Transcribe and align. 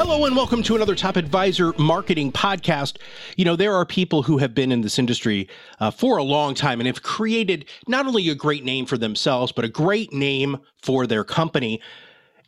Hello 0.00 0.24
and 0.26 0.36
welcome 0.36 0.62
to 0.62 0.76
another 0.76 0.94
Top 0.94 1.16
Advisor 1.16 1.72
Marketing 1.76 2.30
Podcast. 2.30 2.98
You 3.36 3.44
know, 3.44 3.56
there 3.56 3.74
are 3.74 3.84
people 3.84 4.22
who 4.22 4.38
have 4.38 4.54
been 4.54 4.70
in 4.70 4.80
this 4.80 4.96
industry 4.96 5.48
uh, 5.80 5.90
for 5.90 6.18
a 6.18 6.22
long 6.22 6.54
time 6.54 6.78
and 6.78 6.86
have 6.86 7.02
created 7.02 7.64
not 7.88 8.06
only 8.06 8.28
a 8.28 8.34
great 8.36 8.64
name 8.64 8.86
for 8.86 8.96
themselves, 8.96 9.50
but 9.50 9.64
a 9.64 9.68
great 9.68 10.12
name 10.12 10.58
for 10.80 11.08
their 11.08 11.24
company. 11.24 11.80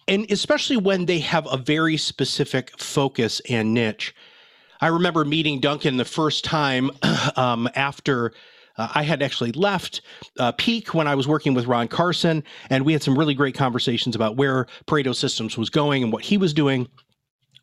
And 0.07 0.31
especially 0.31 0.77
when 0.77 1.07
they 1.07 1.19
have 1.19 1.49
a 1.51 1.57
very 1.57 1.97
specific 1.97 2.71
focus 2.79 3.43
and 3.51 3.75
niche. 3.75 4.15
I 4.81 4.87
remember 4.87 5.25
meeting 5.25 5.59
Duncan 5.59 5.97
the 5.97 6.05
first 6.05 6.45
time 6.45 6.93
um, 7.37 7.69
after. 7.75 8.33
Uh, 8.79 8.89
I 8.95 9.03
had 9.03 9.23
actually 9.23 9.51
left 9.53 10.03
uh, 10.39 10.53
Peak 10.53 10.95
when 10.95 11.09
I 11.09 11.17
was 11.17 11.27
working 11.27 11.53
with 11.53 11.67
Ron 11.67 11.89
Carson, 11.89 12.45
and 12.71 12.85
we 12.87 12.93
had 12.93 13.03
some 13.03 13.19
really 13.19 13.35
great 13.35 13.57
conversations 13.57 14.15
about 14.15 14.37
where 14.37 14.69
Pareto 14.87 15.15
Systems 15.15 15.59
was 15.59 15.69
going 15.69 16.05
and 16.05 16.13
what 16.13 16.23
he 16.23 16.37
was 16.37 16.55
doing 16.55 16.87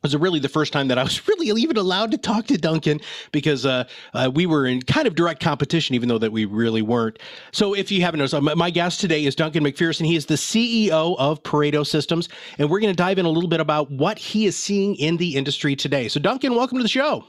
was 0.04 0.14
it 0.14 0.20
really 0.20 0.40
the 0.40 0.50
first 0.50 0.74
time 0.74 0.88
that 0.90 0.98
I 0.98 1.04
was 1.04 1.28
really 1.28 1.48
even 1.62 1.78
allowed 1.78 2.12
to 2.12 2.18
talk 2.18 2.48
to 2.48 2.58
Duncan 2.58 3.00
because 3.32 3.66
uh, 3.66 3.86
uh, 4.14 4.32
we 4.34 4.46
were 4.46 4.66
in 4.66 4.82
kind 4.82 5.08
of 5.08 5.16
direct 5.16 5.42
competition, 5.42 5.96
even 5.96 6.10
though 6.10 6.18
that 6.18 6.32
we 6.32 6.46
really 6.46 6.82
weren't. 6.82 7.20
So, 7.52 7.74
if 7.74 7.92
you 7.92 8.02
haven't 8.02 8.20
noticed, 8.20 8.42
my 8.58 8.70
guest 8.70 9.02
today 9.02 9.26
is 9.26 9.36
Duncan 9.36 9.64
MacPherson. 9.64 10.06
He 10.06 10.16
is 10.16 10.26
the 10.26 10.36
CEO 10.36 11.16
of 11.18 11.42
Pareto 11.44 11.86
Systems, 11.86 12.30
and 12.58 12.70
we're 12.70 12.80
going 12.80 12.94
to 12.94 12.98
dive 12.98 13.18
in 13.18 13.26
a 13.26 13.30
little 13.30 13.50
bit 13.50 13.60
about 13.60 13.92
what 13.92 14.18
he 14.18 14.46
is 14.46 14.58
seeing 14.58 14.96
in 14.96 15.18
the 15.18 15.36
industry 15.36 15.76
today. 15.76 16.08
So, 16.08 16.20
Duncan, 16.20 16.56
welcome 16.56 16.78
to 16.78 16.84
the 16.84 16.90
show. 16.90 17.26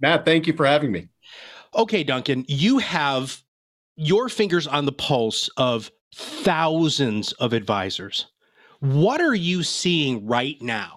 Matt, 0.00 0.24
thank 0.24 0.46
you 0.46 0.52
for 0.52 0.66
having 0.66 0.92
me. 0.92 1.08
Okay, 1.74 2.04
Duncan, 2.04 2.44
you 2.48 2.78
have 2.78 3.42
your 3.96 4.28
fingers 4.28 4.66
on 4.66 4.86
the 4.86 4.92
pulse 4.92 5.48
of 5.56 5.90
thousands 6.14 7.32
of 7.32 7.52
advisors. 7.52 8.26
What 8.80 9.20
are 9.20 9.34
you 9.34 9.62
seeing 9.62 10.26
right 10.26 10.60
now? 10.60 10.95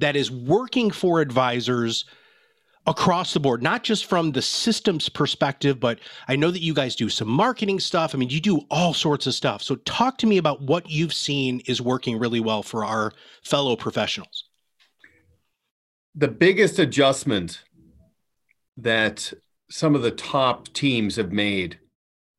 That 0.00 0.16
is 0.16 0.30
working 0.30 0.90
for 0.90 1.20
advisors 1.20 2.04
across 2.86 3.34
the 3.34 3.40
board, 3.40 3.62
not 3.62 3.84
just 3.84 4.06
from 4.06 4.32
the 4.32 4.42
systems 4.42 5.08
perspective, 5.08 5.78
but 5.78 5.98
I 6.28 6.36
know 6.36 6.50
that 6.50 6.62
you 6.62 6.74
guys 6.74 6.96
do 6.96 7.08
some 7.08 7.28
marketing 7.28 7.78
stuff. 7.78 8.14
I 8.14 8.18
mean, 8.18 8.30
you 8.30 8.40
do 8.40 8.62
all 8.70 8.94
sorts 8.94 9.26
of 9.26 9.34
stuff. 9.34 9.62
So, 9.62 9.76
talk 9.76 10.18
to 10.18 10.26
me 10.26 10.38
about 10.38 10.62
what 10.62 10.90
you've 10.90 11.12
seen 11.12 11.60
is 11.66 11.80
working 11.80 12.18
really 12.18 12.40
well 12.40 12.62
for 12.62 12.84
our 12.84 13.12
fellow 13.44 13.76
professionals. 13.76 14.44
The 16.14 16.28
biggest 16.28 16.78
adjustment 16.78 17.62
that 18.76 19.32
some 19.70 19.94
of 19.94 20.02
the 20.02 20.10
top 20.10 20.72
teams 20.72 21.16
have 21.16 21.32
made, 21.32 21.78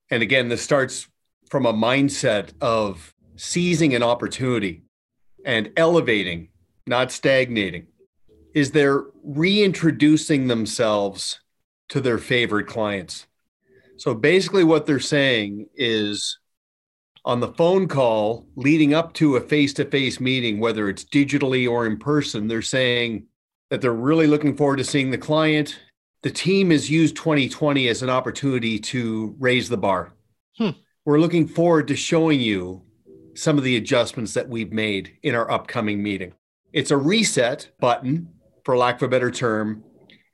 and 0.10 0.22
again, 0.22 0.50
this 0.50 0.62
starts 0.62 1.08
from 1.50 1.66
a 1.66 1.74
mindset 1.74 2.52
of 2.60 3.14
seizing 3.36 3.94
an 3.94 4.04
opportunity 4.04 4.84
and 5.46 5.72
elevating 5.78 6.50
not 6.88 7.12
stagnating, 7.12 7.88
is 8.54 8.72
they're 8.72 9.04
reintroducing 9.24 10.48
themselves 10.48 11.40
to 11.90 12.02
their 12.02 12.18
favorite 12.18 12.68
clients. 12.68 13.28
So 13.98 14.14
basically, 14.14 14.64
what 14.64 14.86
they're 14.86 15.00
saying 15.00 15.68
is 15.76 16.40
on 17.24 17.40
the 17.40 17.54
phone 17.54 17.88
call 17.88 18.48
leading 18.56 18.94
up 18.94 19.14
to 19.14 19.36
a 19.36 19.42
face 19.42 19.74
to 19.74 19.86
face 19.86 20.20
meeting, 20.20 20.60
whether 20.60 20.90
it's 20.90 21.06
digitally 21.06 21.70
or 21.70 21.86
in 21.86 21.98
person, 21.98 22.48
they're 22.48 22.62
saying 22.62 23.28
that 23.70 23.82
they're 23.82 23.94
really 23.94 24.28
looking 24.28 24.56
forward 24.56 24.78
to 24.78 24.84
seeing 24.84 25.12
the 25.12 25.18
client. 25.18 25.80
The 26.24 26.32
team 26.32 26.72
has 26.72 26.90
used 26.90 27.16
2020 27.16 27.88
as 27.88 28.02
an 28.02 28.10
opportunity 28.10 28.80
to 28.80 29.36
raise 29.40 29.70
the 29.70 29.78
bar. 29.78 30.14
Hmm. 30.58 30.72
We're 31.06 31.20
looking 31.20 31.48
forward 31.48 31.88
to 31.88 31.96
showing 31.96 32.40
you 32.40 32.84
some 33.36 33.58
of 33.58 33.64
the 33.64 33.78
adjustments 33.78 34.34
that 34.34 34.50
we've 34.50 34.74
made 34.74 35.18
in 35.24 35.36
our 35.36 35.50
upcoming 35.50 36.04
meeting. 36.04 36.34
It's 36.74 36.92
a 36.92 36.98
reset 36.98 37.70
button, 37.80 38.30
for 38.64 38.78
lack 38.78 38.98
of 38.98 39.04
a 39.04 39.08
better 39.10 39.30
term, 39.30 39.84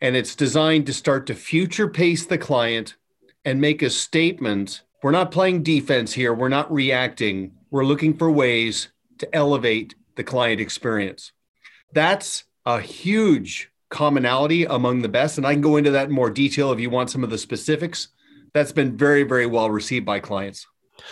and 0.01 0.15
it's 0.15 0.35
designed 0.35 0.85
to 0.85 0.93
start 0.93 1.25
to 1.27 1.35
future 1.35 1.87
pace 1.87 2.25
the 2.25 2.37
client 2.37 2.95
and 3.43 3.59
make 3.59 3.81
a 3.81 3.89
statement. 3.89 4.83
We're 5.01 5.11
not 5.11 5.31
playing 5.31 5.63
defense 5.63 6.13
here, 6.13 6.33
we're 6.33 6.49
not 6.49 6.71
reacting. 6.71 7.53
We're 7.71 7.85
looking 7.85 8.15
for 8.15 8.29
ways 8.29 8.89
to 9.17 9.35
elevate 9.35 9.95
the 10.15 10.23
client 10.23 10.61
experience. 10.61 11.31
That's 11.93 12.43
a 12.65 12.81
huge 12.81 13.71
commonality 13.89 14.65
among 14.65 15.01
the 15.01 15.09
best. 15.09 15.37
And 15.37 15.47
I 15.47 15.53
can 15.53 15.61
go 15.61 15.77
into 15.77 15.91
that 15.91 16.09
in 16.09 16.13
more 16.13 16.29
detail 16.29 16.71
if 16.71 16.79
you 16.79 16.89
want 16.89 17.09
some 17.09 17.23
of 17.23 17.29
the 17.29 17.37
specifics. 17.37 18.09
That's 18.53 18.71
been 18.71 18.95
very, 18.95 19.23
very 19.23 19.45
well 19.45 19.69
received 19.69 20.05
by 20.05 20.19
clients. 20.19 20.67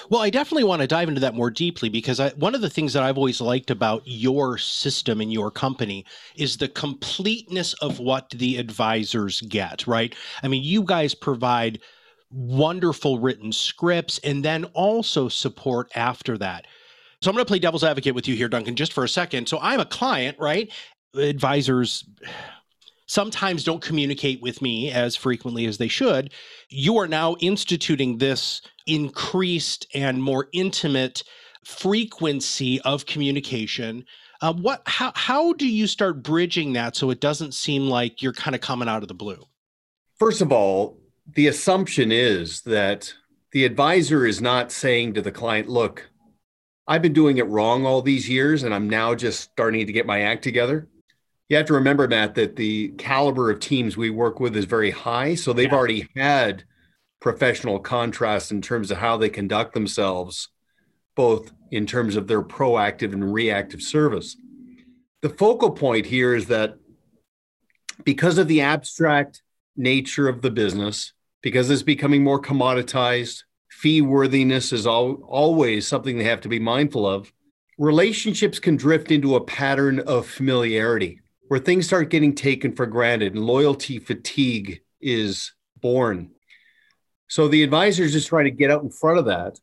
Well, 0.10 0.22
I 0.22 0.30
definitely 0.30 0.64
want 0.64 0.82
to 0.82 0.88
dive 0.88 1.08
into 1.08 1.22
that 1.22 1.36
more 1.36 1.50
deeply 1.50 1.90
because 1.90 2.20
I, 2.20 2.30
one 2.32 2.56
of 2.56 2.62
the 2.62 2.70
things 2.70 2.94
that 2.94 3.04
I've 3.04 3.18
always 3.18 3.42
liked 3.42 3.72
about 3.72 4.02
your 4.06 4.58
system 4.58 5.22
and 5.22 5.32
your 5.32 5.52
company 5.52 6.06
is 6.36 6.58
the 6.58 6.68
completeness 6.68 7.74
of 7.76 8.00
what 8.00 8.30
the 8.32 8.58
advisors 8.58 9.42
get, 9.42 9.88
right? 9.88 10.16
I 10.44 10.48
mean, 10.48 10.64
you 10.64 10.84
guys 10.84 11.16
provide 11.16 11.80
wonderful 12.32 13.20
written 13.20 13.52
scripts 13.52 14.20
and 14.24 14.44
then 14.44 14.66
also 14.74 15.30
support 15.30 15.92
after 15.96 16.38
that. 16.38 16.66
So 17.22 17.30
I'm 17.30 17.36
going 17.36 17.46
to 17.46 17.50
play 17.50 17.60
devil's 17.60 17.84
advocate 17.84 18.14
with 18.14 18.28
you 18.28 18.36
here, 18.36 18.50
Duncan, 18.50 18.76
just 18.76 18.94
for 18.94 19.04
a 19.04 19.10
second. 19.10 19.48
So 19.48 19.58
I'm 19.62 19.80
a 19.80 19.86
client, 19.86 20.38
right? 20.40 20.72
Advisors 21.16 22.04
sometimes 23.08 23.64
don't 23.64 23.82
communicate 23.82 24.42
with 24.42 24.62
me 24.62 24.92
as 24.92 25.16
frequently 25.16 25.66
as 25.66 25.78
they 25.78 25.88
should. 25.88 26.32
You 26.70 26.98
are 26.98 27.08
now 27.08 27.36
instituting 27.40 28.18
this 28.18 28.62
increased 28.88 29.88
and 29.94 30.22
more 30.22 30.48
intimate 30.54 31.24
frequency 31.64 32.80
of 32.82 33.06
communication. 33.06 34.06
Uh, 34.42 34.54
what 34.54 34.82
how 34.86 35.12
how 35.16 35.54
do 35.54 35.68
you 35.68 35.88
start 35.88 36.24
bridging 36.24 36.74
that 36.74 36.96
so 36.96 37.10
it 37.10 37.20
doesn't 37.20 37.54
seem 37.54 37.88
like 37.88 38.22
you're 38.22 38.34
kind 38.34 38.56
of 38.56 38.62
coming 38.62 38.88
out 38.88 39.02
of 39.02 39.08
the 39.08 39.14
blue? 39.14 39.44
First 40.20 40.42
of 40.42 40.52
all, 40.52 40.98
the 41.36 41.48
assumption 41.48 42.12
is 42.12 42.62
that 42.62 43.14
the 43.52 43.66
advisor 43.66 44.26
is 44.26 44.42
not 44.42 44.72
saying 44.72 45.14
to 45.14 45.22
the 45.22 45.32
client, 45.32 45.70
"Look, 45.70 46.10
I've 46.88 47.02
been 47.02 47.14
doing 47.14 47.38
it 47.38 47.48
wrong 47.48 47.86
all 47.86 48.02
these 48.02 48.30
years 48.30 48.64
and 48.64 48.74
I'm 48.74 48.90
now 48.90 49.16
just 49.16 49.40
starting 49.40 49.86
to 49.86 49.94
get 49.94 50.06
my 50.06 50.22
act 50.22 50.44
together." 50.44 50.88
You 51.48 51.58
have 51.58 51.68
to 51.68 51.74
remember, 51.74 52.08
Matt, 52.08 52.36
that 52.36 52.56
the 52.56 52.90
caliber 52.98 53.52
of 53.52 53.60
teams 53.60 53.96
we 53.96 54.10
work 54.10 54.40
with 54.40 54.56
is 54.56 54.66
very 54.66 54.90
high. 54.90 55.36
So 55.36 55.54
they've 55.54 55.68
yeah. 55.70 55.76
already 55.76 56.08
had 56.16 56.64
professional 57.22 57.80
contrast 57.80 58.52
in 58.52 58.62
terms 58.62 58.90
of 58.90 58.98
how 58.98 59.18
they 59.18 59.30
conduct 59.30 59.74
themselves, 59.74 60.50
both 61.16 61.52
in 61.72 61.86
terms 61.86 62.16
of 62.16 62.28
their 62.28 62.42
proactive 62.42 63.14
and 63.14 63.32
reactive 63.34 63.82
service. 63.82 64.38
The 65.22 65.30
focal 65.30 65.72
point 65.72 66.08
here 66.08 66.34
is 66.34 66.48
that 66.48 66.76
because 68.04 68.38
of 68.38 68.48
the 68.48 68.62
abstract 68.62 69.42
nature 69.78 70.28
of 70.28 70.42
the 70.42 70.52
business, 70.52 71.14
because 71.42 71.70
it's 71.70 71.84
becoming 71.84 72.24
more 72.24 72.42
commoditized, 72.42 73.44
fee 73.70 74.02
worthiness 74.02 74.74
is 74.74 74.88
al- 74.88 75.22
always 75.28 75.88
something 75.88 76.18
they 76.18 76.24
have 76.24 76.42
to 76.42 76.50
be 76.50 76.60
mindful 76.60 77.08
of. 77.08 77.32
Relationships 77.78 78.58
can 78.58 78.76
drift 78.78 79.12
into 79.12 79.36
a 79.36 79.44
pattern 79.44 80.00
of 80.00 80.28
familiarity 80.28 81.22
where 81.48 81.60
things 81.60 81.86
start 81.86 82.10
getting 82.10 82.34
taken 82.34 82.76
for 82.76 82.86
granted 82.86 83.36
and 83.36 83.46
loyalty 83.46 84.00
fatigue 84.00 84.82
is 85.02 85.54
born. 85.82 86.32
So 87.28 87.48
the 87.48 87.64
advisors 87.64 88.14
just 88.14 88.28
trying 88.28 88.46
to 88.46 88.52
get 88.52 88.72
out 88.72 88.84
in 88.84 88.90
front 88.90 89.20
of 89.20 89.26
that 89.26 89.60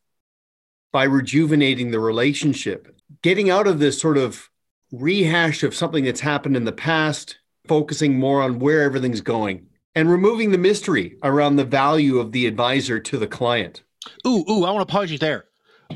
by 0.93 1.05
rejuvenating 1.05 1.91
the 1.91 2.01
relationship, 2.01 2.95
getting 3.23 3.51
out 3.51 3.67
of 3.67 3.79
this 3.79 4.01
sort 4.01 4.19
of 4.19 4.49
rehash 4.93 5.63
of 5.63 5.75
something 5.75 6.05
that's 6.05 6.21
happened 6.21 6.57
in 6.57 6.65
the 6.65 6.73
past, 6.73 7.39
focusing 7.67 8.19
more 8.19 8.43
on 8.43 8.59
where 8.59 8.83
everything's 8.83 9.21
going, 9.21 9.67
and 9.95 10.11
removing 10.11 10.51
the 10.51 10.59
mystery 10.59 11.17
around 11.23 11.57
the 11.57 11.65
value 11.65 12.19
of 12.19 12.33
the 12.33 12.47
advisor 12.47 13.01
to 13.01 13.17
the 13.19 13.27
client. 13.27 13.83
Ooh, 14.27 14.45
ooh, 14.51 14.65
I 14.65 14.71
want 14.71 14.87
to 14.87 14.93
pause 14.93 15.11
you 15.11 15.19
there. 15.19 15.45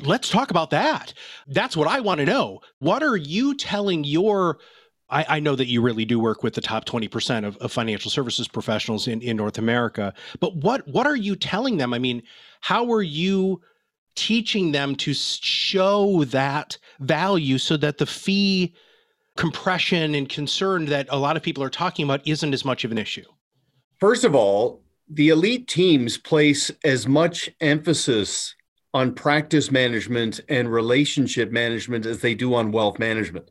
Let's 0.02 0.28
talk 0.28 0.50
about 0.50 0.70
that. 0.70 1.14
That's 1.46 1.76
what 1.76 1.88
I 1.88 2.00
want 2.00 2.18
to 2.18 2.26
know. 2.26 2.60
What 2.78 3.02
are 3.02 3.16
you 3.16 3.54
telling 3.54 4.04
your 4.04 4.58
I, 5.08 5.24
I, 5.28 5.40
know 5.40 5.54
that 5.54 5.68
you 5.68 5.82
really 5.82 6.04
do 6.04 6.18
work 6.18 6.42
with 6.42 6.54
the 6.54 6.60
top 6.60 6.84
20% 6.84 7.46
of, 7.46 7.56
of, 7.58 7.70
financial 7.70 8.10
services 8.10 8.48
professionals 8.48 9.06
in, 9.06 9.22
in 9.22 9.36
North 9.36 9.58
America, 9.58 10.12
but 10.40 10.56
what 10.56 10.86
what 10.88 11.06
are 11.06 11.16
you 11.16 11.36
telling 11.36 11.76
them? 11.76 11.94
I 11.94 11.98
mean, 11.98 12.22
how 12.60 12.90
are 12.92 13.02
you 13.02 13.60
teaching 14.16 14.72
them 14.72 14.96
to 14.96 15.14
show 15.14 16.24
that 16.24 16.78
value 17.00 17.58
so 17.58 17.76
that 17.76 17.98
the 17.98 18.06
fee 18.06 18.74
compression 19.36 20.14
and 20.14 20.28
concern 20.28 20.86
that 20.86 21.06
a 21.10 21.18
lot 21.18 21.36
of 21.36 21.42
people 21.42 21.62
are 21.62 21.70
talking 21.70 22.04
about 22.04 22.26
isn't 22.26 22.54
as 22.54 22.64
much 22.64 22.84
of 22.84 22.90
an 22.90 22.98
issue? 22.98 23.24
First 24.00 24.24
of 24.24 24.34
all, 24.34 24.82
the 25.08 25.28
elite 25.28 25.68
teams 25.68 26.18
place 26.18 26.70
as 26.82 27.06
much 27.06 27.50
emphasis 27.60 28.54
on 28.92 29.14
practice 29.14 29.70
management 29.70 30.40
and 30.48 30.72
relationship 30.72 31.52
management 31.52 32.06
as 32.06 32.20
they 32.20 32.34
do 32.34 32.54
on 32.54 32.72
wealth 32.72 32.98
management. 32.98 33.50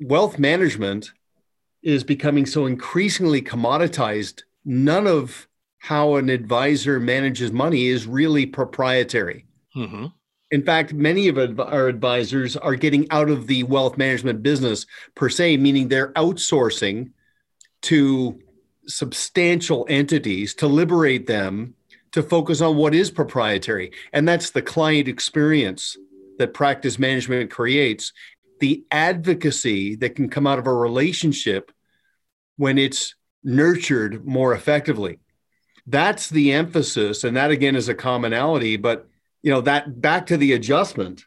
Wealth 0.00 0.38
management 0.38 1.12
is 1.82 2.04
becoming 2.04 2.46
so 2.46 2.66
increasingly 2.66 3.40
commoditized, 3.40 4.42
none 4.64 5.06
of 5.06 5.48
how 5.78 6.16
an 6.16 6.28
advisor 6.28 6.98
manages 6.98 7.52
money 7.52 7.86
is 7.86 8.06
really 8.06 8.44
proprietary. 8.44 9.46
Mm-hmm. 9.76 10.06
In 10.50 10.62
fact, 10.62 10.92
many 10.92 11.28
of 11.28 11.60
our 11.60 11.88
advisors 11.88 12.56
are 12.56 12.74
getting 12.74 13.10
out 13.10 13.30
of 13.30 13.46
the 13.46 13.62
wealth 13.64 13.96
management 13.96 14.42
business 14.42 14.86
per 15.14 15.28
se, 15.28 15.56
meaning 15.56 15.88
they're 15.88 16.12
outsourcing 16.12 17.10
to 17.82 18.40
substantial 18.86 19.86
entities 19.88 20.54
to 20.54 20.66
liberate 20.66 21.26
them 21.26 21.74
to 22.12 22.22
focus 22.22 22.60
on 22.60 22.76
what 22.76 22.94
is 22.94 23.10
proprietary. 23.10 23.92
And 24.12 24.26
that's 24.26 24.50
the 24.50 24.62
client 24.62 25.08
experience 25.08 25.96
that 26.38 26.54
practice 26.54 26.98
management 26.98 27.50
creates, 27.50 28.12
the 28.60 28.84
advocacy 28.90 29.96
that 29.96 30.16
can 30.16 30.28
come 30.28 30.46
out 30.46 30.58
of 30.58 30.66
a 30.66 30.74
relationship 30.74 31.72
when 32.56 32.78
it's 32.78 33.14
nurtured 33.44 34.26
more 34.26 34.52
effectively. 34.54 35.18
That's 35.86 36.28
the 36.28 36.52
emphasis. 36.52 37.24
And 37.24 37.36
that 37.36 37.50
again 37.50 37.76
is 37.76 37.88
a 37.88 37.94
commonality. 37.94 38.76
But, 38.76 39.08
you 39.42 39.50
know, 39.50 39.60
that 39.62 40.00
back 40.00 40.26
to 40.26 40.36
the 40.36 40.54
adjustment. 40.54 41.24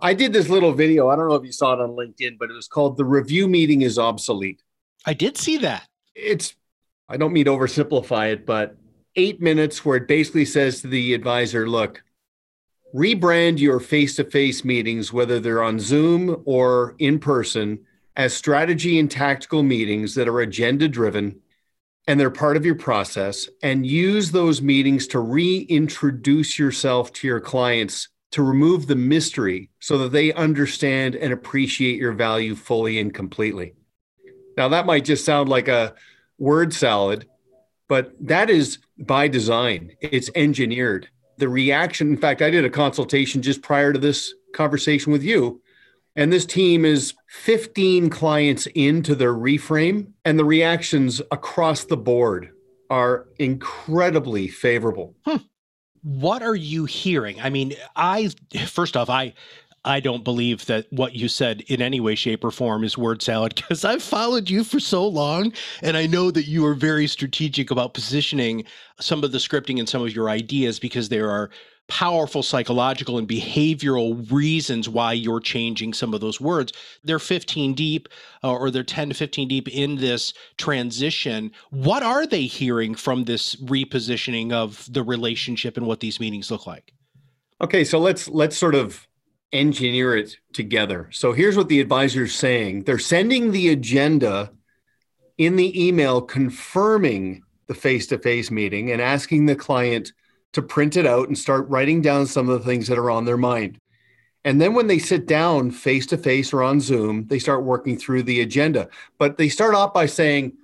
I 0.00 0.14
did 0.14 0.32
this 0.32 0.48
little 0.48 0.72
video. 0.72 1.08
I 1.08 1.16
don't 1.16 1.28
know 1.28 1.34
if 1.34 1.44
you 1.44 1.52
saw 1.52 1.74
it 1.74 1.80
on 1.80 1.90
LinkedIn, 1.90 2.38
but 2.38 2.50
it 2.50 2.54
was 2.54 2.68
called 2.68 2.96
The 2.96 3.04
Review 3.04 3.46
Meeting 3.46 3.82
is 3.82 3.98
Obsolete. 3.98 4.62
I 5.06 5.14
did 5.14 5.36
see 5.36 5.58
that. 5.58 5.86
It's, 6.14 6.54
I 7.08 7.16
don't 7.16 7.32
mean 7.32 7.44
to 7.44 7.52
oversimplify 7.52 8.32
it, 8.32 8.46
but 8.46 8.76
eight 9.14 9.40
minutes 9.40 9.84
where 9.84 9.98
it 9.98 10.08
basically 10.08 10.44
says 10.44 10.80
to 10.80 10.88
the 10.88 11.14
advisor, 11.14 11.68
look, 11.68 12.02
rebrand 12.94 13.58
your 13.58 13.80
face 13.80 14.16
to 14.16 14.24
face 14.24 14.64
meetings, 14.64 15.12
whether 15.12 15.40
they're 15.40 15.62
on 15.62 15.78
Zoom 15.80 16.42
or 16.44 16.94
in 16.98 17.18
person, 17.18 17.78
as 18.16 18.34
strategy 18.34 18.98
and 18.98 19.10
tactical 19.10 19.62
meetings 19.62 20.14
that 20.14 20.28
are 20.28 20.40
agenda 20.40 20.88
driven 20.88 21.40
and 22.06 22.18
they're 22.18 22.30
part 22.30 22.56
of 22.56 22.66
your 22.66 22.74
process, 22.74 23.48
and 23.62 23.86
use 23.86 24.32
those 24.32 24.60
meetings 24.60 25.06
to 25.06 25.20
reintroduce 25.20 26.58
yourself 26.58 27.12
to 27.12 27.28
your 27.28 27.40
clients 27.40 28.08
to 28.32 28.42
remove 28.42 28.86
the 28.86 28.96
mystery 28.96 29.70
so 29.78 29.98
that 29.98 30.10
they 30.10 30.32
understand 30.32 31.14
and 31.14 31.32
appreciate 31.32 31.98
your 31.98 32.12
value 32.12 32.56
fully 32.56 32.98
and 32.98 33.14
completely. 33.14 33.74
Now, 34.56 34.68
that 34.68 34.86
might 34.86 35.04
just 35.04 35.24
sound 35.24 35.48
like 35.48 35.68
a 35.68 35.94
word 36.38 36.74
salad, 36.74 37.28
but 37.88 38.12
that 38.20 38.50
is 38.50 38.78
by 38.98 39.28
design, 39.28 39.92
it's 40.00 40.30
engineered. 40.34 41.08
The 41.42 41.48
reaction, 41.48 42.10
in 42.10 42.16
fact, 42.16 42.40
I 42.40 42.50
did 42.50 42.64
a 42.64 42.70
consultation 42.70 43.42
just 43.42 43.62
prior 43.62 43.92
to 43.92 43.98
this 43.98 44.32
conversation 44.54 45.10
with 45.10 45.24
you. 45.24 45.60
And 46.14 46.32
this 46.32 46.46
team 46.46 46.84
is 46.84 47.14
15 47.30 48.10
clients 48.10 48.68
into 48.76 49.16
their 49.16 49.34
reframe, 49.34 50.12
and 50.24 50.38
the 50.38 50.44
reactions 50.44 51.20
across 51.32 51.82
the 51.82 51.96
board 51.96 52.52
are 52.90 53.26
incredibly 53.40 54.46
favorable. 54.46 55.16
Hmm. 55.26 55.38
What 56.04 56.44
are 56.44 56.54
you 56.54 56.84
hearing? 56.84 57.40
I 57.40 57.50
mean, 57.50 57.74
I 57.96 58.30
first 58.68 58.96
off, 58.96 59.10
I 59.10 59.34
I 59.84 60.00
don't 60.00 60.22
believe 60.22 60.66
that 60.66 60.86
what 60.90 61.14
you 61.14 61.28
said 61.28 61.62
in 61.62 61.82
any 61.82 61.98
way, 61.98 62.14
shape, 62.14 62.44
or 62.44 62.50
form 62.50 62.84
is 62.84 62.96
word 62.96 63.22
salad 63.22 63.54
because 63.56 63.84
I've 63.84 64.02
followed 64.02 64.48
you 64.48 64.64
for 64.64 64.80
so 64.80 65.06
long. 65.06 65.52
And 65.82 65.96
I 65.96 66.06
know 66.06 66.30
that 66.30 66.46
you 66.46 66.64
are 66.66 66.74
very 66.74 67.06
strategic 67.06 67.70
about 67.70 67.94
positioning 67.94 68.64
some 69.00 69.24
of 69.24 69.32
the 69.32 69.38
scripting 69.38 69.78
and 69.78 69.88
some 69.88 70.02
of 70.02 70.14
your 70.14 70.30
ideas 70.30 70.78
because 70.78 71.08
there 71.08 71.30
are 71.30 71.50
powerful 71.88 72.42
psychological 72.42 73.18
and 73.18 73.28
behavioral 73.28 74.30
reasons 74.30 74.88
why 74.88 75.12
you're 75.12 75.40
changing 75.40 75.92
some 75.92 76.14
of 76.14 76.20
those 76.20 76.40
words. 76.40 76.72
They're 77.02 77.18
15 77.18 77.74
deep 77.74 78.08
uh, 78.44 78.52
or 78.52 78.70
they're 78.70 78.84
10 78.84 79.10
to 79.10 79.14
15 79.14 79.48
deep 79.48 79.68
in 79.68 79.96
this 79.96 80.32
transition. 80.56 81.50
What 81.70 82.02
are 82.02 82.26
they 82.26 82.42
hearing 82.42 82.94
from 82.94 83.24
this 83.24 83.56
repositioning 83.56 84.52
of 84.52 84.90
the 84.92 85.02
relationship 85.02 85.76
and 85.76 85.86
what 85.86 86.00
these 86.00 86.20
meetings 86.20 86.50
look 86.50 86.66
like? 86.66 86.92
Okay, 87.60 87.84
so 87.84 87.98
let's 87.98 88.28
let's 88.28 88.56
sort 88.56 88.74
of 88.74 89.06
engineer 89.52 90.16
it 90.16 90.36
together. 90.52 91.08
So 91.12 91.32
here's 91.32 91.56
what 91.56 91.68
the 91.68 91.80
advisor 91.80 92.24
is 92.24 92.34
saying 92.34 92.84
they're 92.84 92.98
sending 92.98 93.52
the 93.52 93.68
agenda 93.68 94.50
in 95.38 95.56
the 95.56 95.86
email 95.86 96.20
confirming 96.20 97.42
the 97.66 97.74
face 97.74 98.06
to 98.08 98.18
face 98.18 98.50
meeting 98.50 98.90
and 98.90 99.00
asking 99.00 99.46
the 99.46 99.56
client 99.56 100.12
to 100.52 100.62
print 100.62 100.96
it 100.96 101.06
out 101.06 101.28
and 101.28 101.38
start 101.38 101.68
writing 101.68 102.02
down 102.02 102.26
some 102.26 102.48
of 102.48 102.58
the 102.58 102.66
things 102.66 102.88
that 102.88 102.98
are 102.98 103.10
on 103.10 103.24
their 103.24 103.36
mind. 103.36 103.78
And 104.44 104.60
then 104.60 104.74
when 104.74 104.88
they 104.88 104.98
sit 104.98 105.26
down 105.26 105.70
face 105.70 106.06
to 106.06 106.18
face 106.18 106.52
or 106.52 106.62
on 106.62 106.80
Zoom, 106.80 107.26
they 107.28 107.38
start 107.38 107.62
working 107.62 107.96
through 107.96 108.24
the 108.24 108.40
agenda. 108.40 108.88
But 109.18 109.38
they 109.38 109.48
start 109.48 109.74
off 109.74 109.94
by 109.94 110.06
saying, 110.06 110.54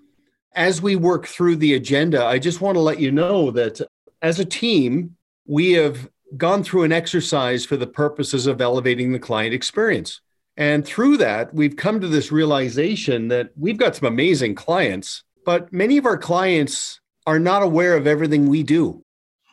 as 0.53 0.83
we 0.83 0.97
work 0.97 1.27
through 1.27 1.57
the 1.57 1.75
agenda, 1.75 2.25
I 2.25 2.39
just 2.39 2.61
want 2.61 2.75
to 2.75 2.81
let 2.81 2.99
you 2.99 3.13
know 3.13 3.51
that 3.53 3.81
as 4.21 4.41
a 4.41 4.45
team, 4.45 5.17
we 5.47 5.73
have 5.73 6.09
gone 6.37 6.63
through 6.63 6.83
an 6.83 6.93
exercise 6.93 7.65
for 7.65 7.77
the 7.77 7.87
purposes 7.87 8.47
of 8.47 8.61
elevating 8.61 9.13
the 9.13 9.19
client 9.19 9.55
experience. 9.55 10.21
And 10.57 10.85
through 10.85 11.19
that, 11.19 11.55
we've 11.55 11.77
come 11.77 12.01
to 12.01 12.09
this 12.09 12.33
realization 12.33 13.29
that 13.29 13.51
we've 13.57 13.79
got 13.79 13.97
some 13.97 14.09
amazing 14.09 14.57
clients, 14.57 15.23
but 15.45 15.73
many 15.73 15.97
of 15.99 16.05
our 16.05 16.19
clients 16.19 17.01
are 17.27 17.39
not 17.39 17.63
aware 17.63 17.97
of 17.97 18.07
everything 18.07 18.49
we 18.49 18.63
do. 18.63 19.05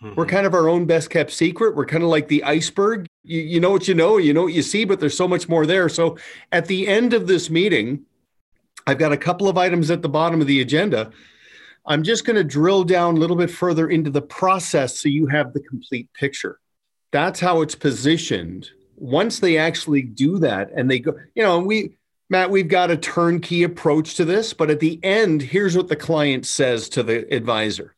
Mm-hmm. 0.01 0.15
We're 0.15 0.25
kind 0.25 0.45
of 0.45 0.53
our 0.53 0.67
own 0.67 0.85
best 0.85 1.09
kept 1.09 1.31
secret. 1.31 1.75
We're 1.75 1.85
kind 1.85 2.03
of 2.03 2.09
like 2.09 2.27
the 2.27 2.43
iceberg. 2.43 3.05
You, 3.23 3.39
you 3.41 3.59
know 3.59 3.69
what 3.69 3.87
you 3.87 3.93
know, 3.93 4.17
you 4.17 4.33
know 4.33 4.43
what 4.43 4.53
you 4.53 4.63
see, 4.63 4.83
but 4.83 4.99
there's 4.99 5.15
so 5.15 5.27
much 5.27 5.47
more 5.47 5.65
there. 5.65 5.89
So 5.89 6.17
at 6.51 6.65
the 6.65 6.87
end 6.87 7.13
of 7.13 7.27
this 7.27 7.49
meeting, 7.49 8.05
I've 8.87 8.97
got 8.97 9.13
a 9.13 9.17
couple 9.17 9.47
of 9.47 9.57
items 9.57 9.91
at 9.91 10.01
the 10.01 10.09
bottom 10.09 10.41
of 10.41 10.47
the 10.47 10.61
agenda. 10.61 11.11
I'm 11.85 12.01
just 12.01 12.25
going 12.25 12.35
to 12.35 12.43
drill 12.43 12.83
down 12.83 13.15
a 13.15 13.19
little 13.19 13.35
bit 13.35 13.51
further 13.51 13.89
into 13.89 14.09
the 14.09 14.21
process 14.21 14.99
so 14.99 15.07
you 15.07 15.27
have 15.27 15.53
the 15.53 15.61
complete 15.61 16.11
picture 16.13 16.59
that's 17.15 17.39
how 17.39 17.61
it's 17.61 17.75
positioned. 17.75 18.69
Once 18.97 19.39
they 19.39 19.57
actually 19.57 20.01
do 20.01 20.37
that 20.39 20.69
and 20.75 20.91
they 20.91 20.99
go, 20.99 21.13
you 21.33 21.43
know, 21.43 21.59
we, 21.59 21.95
Matt, 22.29 22.51
we've 22.51 22.67
got 22.67 22.91
a 22.91 22.97
turnkey 22.97 23.63
approach 23.63 24.15
to 24.15 24.25
this, 24.25 24.51
but 24.51 24.69
at 24.69 24.81
the 24.81 24.99
end, 25.01 25.41
here's 25.41 25.77
what 25.77 25.87
the 25.87 25.95
client 25.95 26.45
says 26.45 26.89
to 26.89 27.03
the 27.03 27.33
advisor. 27.33 27.95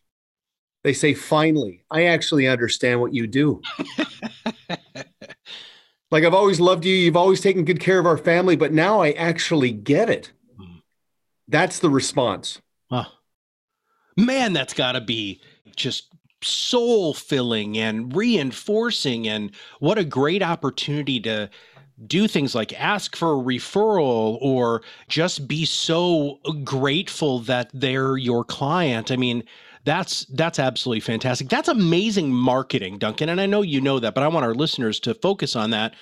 They 0.84 0.94
say, 0.94 1.16
finally, 1.16 1.84
I 1.90 2.06
actually 2.06 2.48
understand 2.48 3.02
what 3.02 3.12
you 3.12 3.26
do. 3.26 3.64
like 6.12 6.24
I've 6.24 6.36
always 6.36 6.60
loved 6.60 6.86
you. 6.86 6.94
You've 6.94 7.18
always 7.18 7.42
taken 7.42 7.66
good 7.66 7.80
care 7.80 7.98
of 7.98 8.06
our 8.06 8.20
family, 8.20 8.56
but 8.56 8.72
now 8.72 9.02
I 9.02 9.14
actually 9.14 9.72
get 9.72 10.12
it. 10.12 10.32
Hmm. 10.56 10.78
That's 11.48 11.80
the 11.80 11.90
response. 11.90 12.62
Huh. 12.92 13.06
Man, 14.16 14.54
that's 14.54 14.76
got 14.76 14.92
to 14.92 15.02
be 15.02 15.42
just 15.76 16.14
soul 16.48 17.14
filling 17.14 17.78
and 17.78 18.16
reinforcing 18.16 19.28
and 19.28 19.52
what 19.80 19.98
a 19.98 20.04
great 20.04 20.42
opportunity 20.42 21.20
to 21.22 21.50
do 22.06 22.28
things 22.28 22.54
like 22.54 22.80
ask 22.80 23.16
for 23.16 23.34
a 23.34 23.44
referral 23.44 24.38
or 24.42 24.84
just 25.08 25.48
be 25.48 25.66
so 25.66 26.40
grateful 26.64 27.40
that 27.40 27.72
they're 27.74 28.18
your 28.18 28.44
client. 28.44 29.12
I 29.12 29.16
mean, 29.16 29.44
that's 29.84 30.26
that's 30.26 30.60
absolutely 30.60 31.00
fantastic. 31.00 31.50
That's 31.50 31.70
amazing 31.70 32.32
marketing, 32.32 32.98
Duncan, 32.98 33.30
and 33.30 33.40
I 33.40 33.46
know 33.46 33.62
you 33.62 33.82
know 33.82 34.00
that, 34.00 34.14
but 34.14 34.24
I 34.24 34.28
want 34.28 34.46
our 34.46 34.54
listeners 34.54 35.00
to 35.02 35.14
focus 35.14 35.56
on 35.56 35.72
that 35.72 35.94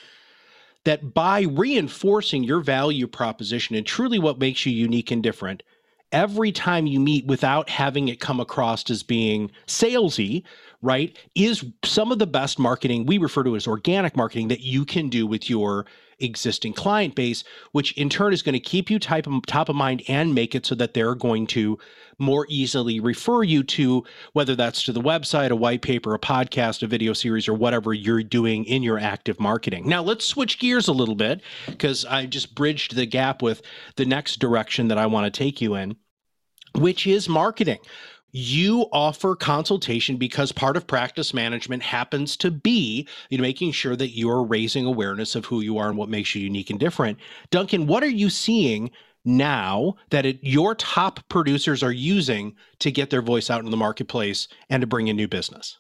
that 0.85 1.13
by 1.13 1.41
reinforcing 1.41 2.43
your 2.43 2.61
value 2.61 3.07
proposition 3.07 3.75
and 3.75 3.85
truly 3.85 4.19
what 4.19 4.39
makes 4.39 4.65
you 4.65 4.71
unique 4.71 5.11
and 5.11 5.21
different, 5.21 5.63
every 6.11 6.51
time 6.51 6.87
you 6.87 6.99
meet 6.99 7.25
without 7.25 7.69
having 7.69 8.07
it 8.07 8.19
come 8.19 8.39
across 8.39 8.89
as 8.89 9.03
being 9.03 9.51
salesy, 9.67 10.43
right, 10.81 11.17
is 11.35 11.65
some 11.83 12.11
of 12.11 12.19
the 12.19 12.27
best 12.27 12.59
marketing 12.59 13.05
we 13.05 13.17
refer 13.17 13.43
to 13.43 13.55
as 13.55 13.67
organic 13.67 14.15
marketing 14.15 14.47
that 14.49 14.61
you 14.61 14.85
can 14.85 15.09
do 15.09 15.25
with 15.27 15.49
your 15.49 15.85
existing 16.19 16.73
client 16.73 17.15
base, 17.15 17.43
which 17.71 17.91
in 17.93 18.09
turn 18.09 18.33
is 18.33 18.41
going 18.41 18.53
to 18.53 18.59
keep 18.59 18.89
you 18.89 18.99
type, 18.99 19.27
top 19.47 19.69
of 19.69 19.75
mind 19.75 20.03
and 20.07 20.33
make 20.33 20.55
it 20.55 20.65
so 20.65 20.75
that 20.75 20.93
they're 20.93 21.15
going 21.15 21.47
to 21.47 21.77
more 22.17 22.45
easily 22.49 22.99
refer 22.99 23.43
you 23.43 23.63
to 23.63 24.03
whether 24.33 24.55
that's 24.55 24.83
to 24.83 24.93
the 24.93 25.01
website, 25.01 25.49
a 25.49 25.55
white 25.55 25.81
paper, 25.81 26.13
a 26.13 26.19
podcast, 26.19 26.81
a 26.83 26.87
video 26.87 27.13
series, 27.13 27.47
or 27.47 27.53
whatever 27.53 27.93
you're 27.93 28.23
doing 28.23 28.63
in 28.65 28.83
your 28.83 28.97
active 28.97 29.39
marketing. 29.39 29.87
Now, 29.87 30.01
let's 30.01 30.25
switch 30.25 30.59
gears 30.59 30.87
a 30.87 30.93
little 30.93 31.15
bit 31.15 31.41
because 31.67 32.05
I 32.05 32.25
just 32.25 32.55
bridged 32.55 32.95
the 32.95 33.05
gap 33.05 33.41
with 33.41 33.61
the 33.95 34.05
next 34.05 34.39
direction 34.39 34.87
that 34.87 34.97
I 34.97 35.07
want 35.07 35.31
to 35.31 35.37
take 35.37 35.61
you 35.61 35.75
in 35.75 35.97
which 36.77 37.07
is 37.07 37.29
marketing. 37.29 37.79
You 38.37 38.87
offer 38.91 39.33
consultation 39.33 40.17
because 40.17 40.51
part 40.51 40.75
of 40.75 40.85
practice 40.85 41.33
management 41.33 41.81
happens 41.81 42.35
to 42.35 42.51
be 42.51 43.07
you 43.29 43.37
know, 43.37 43.41
making 43.43 43.71
sure 43.71 43.95
that 43.95 44.09
you're 44.09 44.43
raising 44.43 44.85
awareness 44.85 45.35
of 45.35 45.45
who 45.45 45.61
you 45.61 45.77
are 45.77 45.87
and 45.87 45.97
what 45.97 46.09
makes 46.09 46.35
you 46.35 46.41
unique 46.41 46.69
and 46.69 46.77
different. 46.77 47.17
Duncan, 47.49 47.87
what 47.87 48.03
are 48.03 48.09
you 48.09 48.29
seeing 48.29 48.91
now 49.23 49.95
that 50.09 50.25
it, 50.25 50.39
your 50.41 50.75
top 50.75 51.21
producers 51.29 51.81
are 51.81 51.93
using 51.93 52.53
to 52.79 52.91
get 52.91 53.09
their 53.09 53.21
voice 53.21 53.49
out 53.49 53.63
in 53.63 53.71
the 53.71 53.77
marketplace 53.77 54.49
and 54.69 54.81
to 54.81 54.87
bring 54.87 55.07
in 55.07 55.15
new 55.15 55.29
business? 55.29 55.79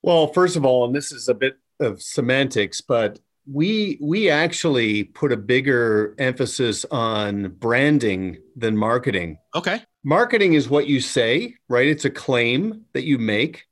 Well, 0.00 0.28
first 0.28 0.54
of 0.54 0.64
all, 0.64 0.84
and 0.84 0.94
this 0.94 1.10
is 1.10 1.28
a 1.28 1.34
bit 1.34 1.56
of 1.80 2.00
semantics, 2.00 2.82
but 2.82 3.18
we 3.52 3.98
we 4.00 4.30
actually 4.30 5.02
put 5.02 5.32
a 5.32 5.36
bigger 5.36 6.14
emphasis 6.20 6.84
on 6.92 7.48
branding 7.58 8.38
than 8.54 8.76
marketing. 8.76 9.38
Okay. 9.56 9.82
Marketing 10.06 10.52
is 10.52 10.68
what 10.68 10.86
you 10.86 11.00
say, 11.00 11.54
right? 11.68 11.86
It's 11.86 12.04
a 12.04 12.10
claim 12.10 12.84
that 12.92 13.04
you 13.04 13.16
make 13.16 13.64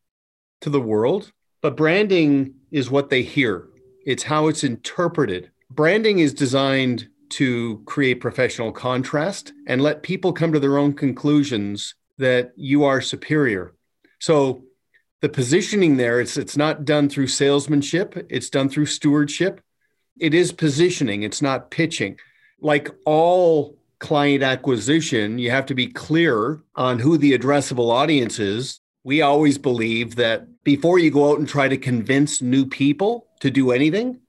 to 0.62 0.70
the 0.70 0.80
world, 0.80 1.30
but 1.60 1.76
branding 1.76 2.54
is 2.70 2.90
what 2.90 3.10
they 3.10 3.22
hear. 3.22 3.68
It's 4.06 4.22
how 4.22 4.48
it's 4.48 4.64
interpreted. 4.64 5.50
Branding 5.70 6.20
is 6.20 6.32
designed 6.32 7.08
to 7.30 7.82
create 7.84 8.20
professional 8.20 8.72
contrast 8.72 9.52
and 9.66 9.82
let 9.82 10.02
people 10.02 10.32
come 10.32 10.54
to 10.54 10.60
their 10.60 10.78
own 10.78 10.94
conclusions 10.94 11.94
that 12.16 12.52
you 12.56 12.84
are 12.84 13.02
superior. 13.02 13.74
So 14.18 14.64
the 15.20 15.28
positioning 15.28 15.98
there, 15.98 16.18
it's 16.18 16.38
it's 16.38 16.56
not 16.56 16.86
done 16.86 17.10
through 17.10 17.26
salesmanship, 17.26 18.26
it's 18.30 18.48
done 18.48 18.70
through 18.70 18.86
stewardship. 18.86 19.60
It 20.18 20.32
is 20.32 20.50
positioning, 20.50 21.24
it's 21.24 21.42
not 21.42 21.70
pitching. 21.70 22.18
Like 22.58 22.90
all 23.04 23.76
client 24.02 24.42
acquisition, 24.42 25.38
you 25.38 25.50
have 25.50 25.64
to 25.64 25.74
be 25.74 25.86
clear 25.86 26.60
on 26.74 26.98
who 26.98 27.16
the 27.16 27.38
addressable 27.38 27.90
audience 27.90 28.40
is. 28.40 28.80
We 29.04 29.22
always 29.22 29.58
believe 29.58 30.16
that 30.16 30.62
before 30.64 30.98
you 30.98 31.10
go 31.10 31.30
out 31.30 31.38
and 31.38 31.48
try 31.48 31.68
to 31.68 31.78
convince 31.78 32.42
new 32.42 32.66
people 32.66 33.28
to 33.40 33.50
do 33.50 33.70
anything, 33.70 34.20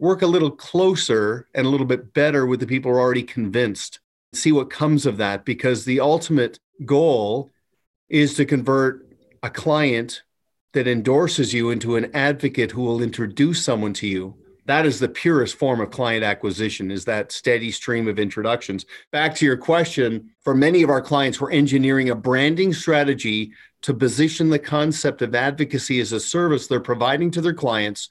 work 0.00 0.22
a 0.22 0.26
little 0.26 0.50
closer 0.50 1.48
and 1.54 1.64
a 1.64 1.70
little 1.70 1.86
bit 1.86 2.12
better 2.12 2.44
with 2.44 2.58
the 2.58 2.66
people 2.66 2.90
who 2.90 2.98
are 2.98 3.00
already 3.00 3.22
convinced. 3.22 4.00
See 4.32 4.50
what 4.50 4.68
comes 4.68 5.06
of 5.06 5.16
that 5.18 5.44
because 5.44 5.84
the 5.84 6.00
ultimate 6.00 6.58
goal 6.84 7.52
is 8.08 8.34
to 8.34 8.44
convert 8.44 9.06
a 9.44 9.48
client 9.48 10.24
that 10.72 10.88
endorses 10.88 11.54
you 11.54 11.70
into 11.70 11.94
an 11.94 12.10
advocate 12.14 12.72
who 12.72 12.82
will 12.82 13.00
introduce 13.00 13.64
someone 13.64 13.94
to 13.94 14.08
you 14.08 14.34
that 14.66 14.86
is 14.86 14.98
the 14.98 15.08
purest 15.08 15.56
form 15.56 15.80
of 15.80 15.90
client 15.90 16.24
acquisition 16.24 16.90
is 16.90 17.04
that 17.04 17.32
steady 17.32 17.70
stream 17.70 18.08
of 18.08 18.18
introductions. 18.18 18.86
Back 19.12 19.34
to 19.36 19.44
your 19.44 19.56
question 19.56 20.30
for 20.42 20.54
many 20.54 20.82
of 20.82 20.90
our 20.90 21.02
clients 21.02 21.40
we're 21.40 21.50
engineering 21.50 22.10
a 22.10 22.14
branding 22.14 22.72
strategy 22.72 23.52
to 23.82 23.92
position 23.92 24.48
the 24.48 24.58
concept 24.58 25.20
of 25.20 25.34
advocacy 25.34 26.00
as 26.00 26.12
a 26.12 26.20
service 26.20 26.66
they're 26.66 26.80
providing 26.80 27.30
to 27.32 27.40
their 27.40 27.52
clients 27.52 28.08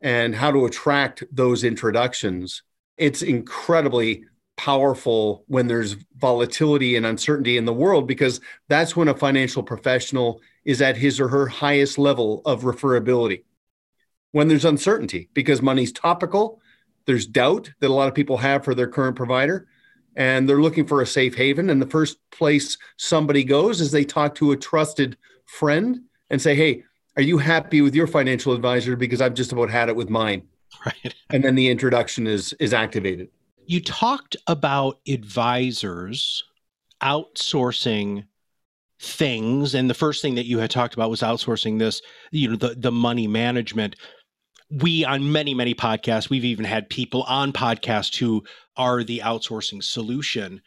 and 0.00 0.34
how 0.34 0.50
to 0.50 0.66
attract 0.66 1.24
those 1.32 1.64
introductions. 1.64 2.62
It's 2.96 3.22
incredibly 3.22 4.24
powerful 4.56 5.44
when 5.48 5.66
there's 5.66 5.96
volatility 6.18 6.96
and 6.96 7.06
uncertainty 7.06 7.56
in 7.56 7.64
the 7.64 7.72
world 7.72 8.06
because 8.06 8.40
that's 8.68 8.94
when 8.94 9.08
a 9.08 9.14
financial 9.14 9.62
professional 9.62 10.40
is 10.64 10.82
at 10.82 10.96
his 10.96 11.18
or 11.18 11.28
her 11.28 11.46
highest 11.46 11.98
level 11.98 12.42
of 12.44 12.62
referability 12.62 13.42
when 14.32 14.48
there's 14.48 14.64
uncertainty 14.64 15.28
because 15.34 15.62
money's 15.62 15.92
topical. 15.92 16.60
There's 17.06 17.26
doubt 17.26 17.70
that 17.80 17.90
a 17.90 17.92
lot 17.92 18.08
of 18.08 18.14
people 18.14 18.36
have 18.38 18.64
for 18.64 18.74
their 18.74 18.86
current 18.86 19.16
provider, 19.16 19.66
and 20.16 20.48
they're 20.48 20.60
looking 20.60 20.86
for 20.86 21.00
a 21.00 21.06
safe 21.06 21.34
haven. 21.34 21.70
And 21.70 21.80
the 21.80 21.86
first 21.86 22.18
place 22.30 22.78
somebody 22.96 23.42
goes 23.42 23.80
is 23.80 23.90
they 23.90 24.04
talk 24.04 24.34
to 24.36 24.52
a 24.52 24.56
trusted 24.56 25.16
friend 25.46 26.00
and 26.28 26.40
say, 26.40 26.54
Hey, 26.54 26.84
are 27.16 27.22
you 27.22 27.38
happy 27.38 27.80
with 27.80 27.94
your 27.94 28.06
financial 28.06 28.52
advisor? 28.52 28.96
Because 28.96 29.20
I've 29.20 29.34
just 29.34 29.52
about 29.52 29.70
had 29.70 29.88
it 29.88 29.96
with 29.96 30.10
mine. 30.10 30.42
Right. 30.86 31.14
And 31.30 31.42
then 31.42 31.56
the 31.56 31.68
introduction 31.68 32.28
is 32.28 32.52
is 32.54 32.72
activated. 32.72 33.28
You 33.66 33.82
talked 33.82 34.36
about 34.46 35.00
advisors 35.06 36.44
outsourcing 37.02 38.24
things 39.00 39.74
and 39.74 39.88
the 39.88 39.94
first 39.94 40.20
thing 40.20 40.34
that 40.34 40.44
you 40.44 40.58
had 40.58 40.70
talked 40.70 40.92
about 40.92 41.08
was 41.08 41.22
outsourcing 41.22 41.78
this 41.78 42.02
you 42.30 42.50
know 42.50 42.56
the 42.56 42.74
the 42.76 42.92
money 42.92 43.26
management 43.26 43.96
we 44.70 45.04
on 45.04 45.32
many 45.32 45.52
many 45.52 45.74
podcasts 45.74 46.30
we've 46.30 46.44
even 46.44 46.64
had 46.64 46.88
people 46.88 47.22
on 47.24 47.52
podcasts 47.52 48.16
who 48.16 48.44
are 48.76 49.02
the 49.02 49.20
outsourcing 49.24 49.82
solution. 49.82 50.62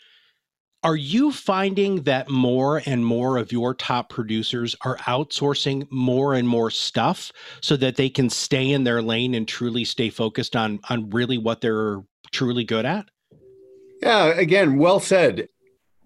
Are 0.83 0.97
you 0.97 1.31
finding 1.31 2.03
that 2.03 2.29
more 2.29 2.81
and 2.85 3.05
more 3.05 3.37
of 3.37 3.53
your 3.53 3.73
top 3.73 4.09
producers 4.09 4.75
are 4.81 4.97
outsourcing 4.97 5.89
more 5.89 6.33
and 6.33 6.45
more 6.45 6.69
stuff 6.69 7.31
so 7.61 7.77
that 7.77 7.95
they 7.95 8.09
can 8.09 8.29
stay 8.29 8.69
in 8.69 8.83
their 8.83 9.01
lane 9.01 9.33
and 9.33 9.47
truly 9.47 9.85
stay 9.85 10.09
focused 10.09 10.57
on 10.57 10.79
on 10.89 11.09
really 11.09 11.37
what 11.37 11.61
they're 11.61 12.01
truly 12.31 12.65
good 12.65 12.85
at? 12.85 13.05
Yeah 14.01 14.25
again 14.37 14.77
well 14.77 14.99
said. 14.99 15.47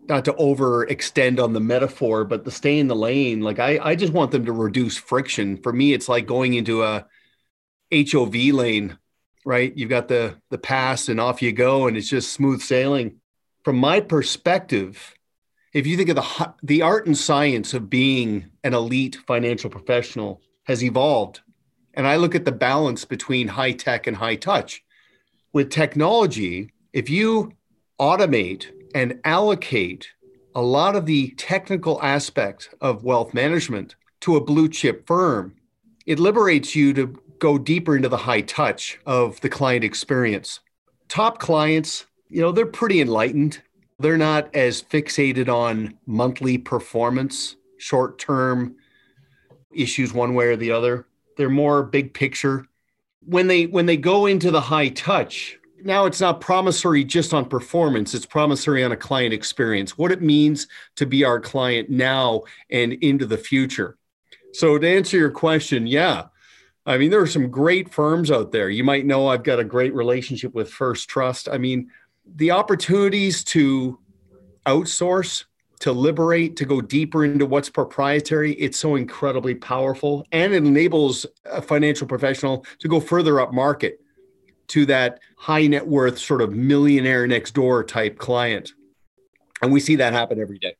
Not 0.07 0.23
to 0.25 0.33
overextend 0.33 1.43
on 1.43 1.53
the 1.53 1.59
metaphor 1.59 2.23
but 2.23 2.45
to 2.45 2.51
stay 2.51 2.77
in 2.77 2.87
the 2.87 2.95
lane 2.95 3.41
like 3.41 3.59
i 3.59 3.79
i 3.83 3.95
just 3.95 4.13
want 4.13 4.31
them 4.31 4.45
to 4.45 4.53
reduce 4.53 4.97
friction. 4.97 5.57
For 5.57 5.73
me 5.73 5.93
it's 5.93 6.07
like 6.07 6.27
going 6.27 6.53
into 6.53 6.83
a 6.83 7.07
HOV 7.91 8.35
lane, 8.53 8.97
right? 9.45 9.75
You've 9.75 9.89
got 9.89 10.07
the 10.07 10.35
the 10.49 10.57
pass 10.57 11.09
and 11.09 11.19
off 11.19 11.41
you 11.41 11.51
go, 11.51 11.87
and 11.87 11.95
it's 11.97 12.09
just 12.09 12.33
smooth 12.33 12.61
sailing. 12.61 13.19
From 13.63 13.77
my 13.77 13.99
perspective, 13.99 15.13
if 15.73 15.87
you 15.87 15.97
think 15.97 16.09
of 16.09 16.15
the 16.15 16.53
the 16.63 16.81
art 16.81 17.07
and 17.07 17.17
science 17.17 17.73
of 17.73 17.89
being 17.89 18.51
an 18.63 18.73
elite 18.73 19.17
financial 19.27 19.69
professional 19.69 20.41
has 20.63 20.83
evolved, 20.83 21.41
and 21.93 22.07
I 22.07 22.17
look 22.17 22.35
at 22.35 22.45
the 22.45 22.51
balance 22.51 23.05
between 23.05 23.47
high 23.47 23.71
tech 23.71 24.07
and 24.07 24.17
high 24.17 24.35
touch. 24.35 24.83
With 25.53 25.69
technology, 25.69 26.71
if 26.93 27.09
you 27.09 27.53
automate 27.99 28.67
and 28.93 29.19
allocate 29.23 30.09
a 30.55 30.61
lot 30.61 30.95
of 30.95 31.05
the 31.05 31.29
technical 31.37 32.01
aspect 32.01 32.69
of 32.81 33.03
wealth 33.03 33.33
management 33.33 33.95
to 34.21 34.35
a 34.35 34.43
blue 34.43 34.67
chip 34.67 35.05
firm, 35.07 35.55
it 36.05 36.19
liberates 36.19 36.75
you 36.75 36.93
to 36.93 37.19
go 37.39 37.57
deeper 37.57 37.95
into 37.95 38.09
the 38.09 38.17
high 38.17 38.41
touch 38.41 38.99
of 39.05 39.39
the 39.41 39.49
client 39.49 39.83
experience. 39.83 40.59
Top 41.07 41.39
clients, 41.39 42.05
you 42.29 42.41
know, 42.41 42.51
they're 42.51 42.65
pretty 42.65 43.01
enlightened. 43.01 43.61
They're 43.99 44.17
not 44.17 44.53
as 44.55 44.81
fixated 44.81 45.47
on 45.49 45.97
monthly 46.05 46.57
performance, 46.57 47.55
short 47.77 48.19
term 48.19 48.75
issues 49.73 50.13
one 50.13 50.33
way 50.33 50.47
or 50.47 50.55
the 50.55 50.71
other. 50.71 51.07
They're 51.37 51.49
more 51.49 51.83
big 51.83 52.13
picture. 52.13 52.65
When 53.25 53.47
they 53.47 53.65
when 53.65 53.85
they 53.85 53.97
go 53.97 54.25
into 54.25 54.51
the 54.51 54.61
high 54.61 54.89
touch, 54.89 55.57
now 55.83 56.05
it's 56.05 56.21
not 56.21 56.41
promissory 56.41 57.03
just 57.03 57.33
on 57.33 57.45
performance, 57.45 58.13
it's 58.13 58.25
promissory 58.25 58.83
on 58.83 58.91
a 58.91 58.97
client 58.97 59.33
experience, 59.33 59.97
what 59.97 60.11
it 60.11 60.21
means 60.21 60.67
to 60.95 61.05
be 61.05 61.23
our 61.23 61.39
client 61.39 61.89
now 61.89 62.43
and 62.69 62.93
into 62.93 63.25
the 63.25 63.37
future. 63.37 63.97
So 64.53 64.77
to 64.77 64.87
answer 64.87 65.17
your 65.17 65.31
question, 65.31 65.85
yeah, 65.85 66.25
I 66.87 66.97
mean, 66.97 67.11
there 67.11 67.21
are 67.21 67.27
some 67.27 67.51
great 67.51 67.93
firms 67.93 68.31
out 68.31 68.53
there. 68.53 68.69
You 68.69 68.85
might 68.85 69.05
know 69.05 69.27
I've 69.27 69.43
got 69.43 69.59
a 69.59 69.63
great 69.63 69.93
relationship 69.93 70.53
with 70.53 70.71
First 70.71 71.09
Trust. 71.09 71.49
I 71.49 71.57
mean, 71.57 71.91
the 72.35 72.51
opportunities 72.51 73.43
to 73.45 73.99
outsource, 74.65 75.43
to 75.81 75.91
liberate, 75.91 76.55
to 76.55 76.65
go 76.65 76.79
deeper 76.79 77.25
into 77.25 77.45
what's 77.45 77.69
proprietary, 77.69 78.53
it's 78.53 78.79
so 78.79 78.95
incredibly 78.95 79.53
powerful. 79.53 80.25
And 80.31 80.53
it 80.53 80.63
enables 80.63 81.25
a 81.45 81.61
financial 81.61 82.07
professional 82.07 82.65
to 82.79 82.87
go 82.87 83.01
further 83.01 83.41
up 83.41 83.53
market 83.53 83.99
to 84.69 84.85
that 84.85 85.19
high 85.37 85.67
net 85.67 85.85
worth, 85.85 86.17
sort 86.17 86.41
of 86.41 86.53
millionaire 86.53 87.27
next 87.27 87.51
door 87.51 87.83
type 87.83 88.17
client. 88.17 88.71
And 89.61 89.73
we 89.73 89.81
see 89.81 89.97
that 89.97 90.13
happen 90.13 90.39
every 90.39 90.57
day. 90.57 90.75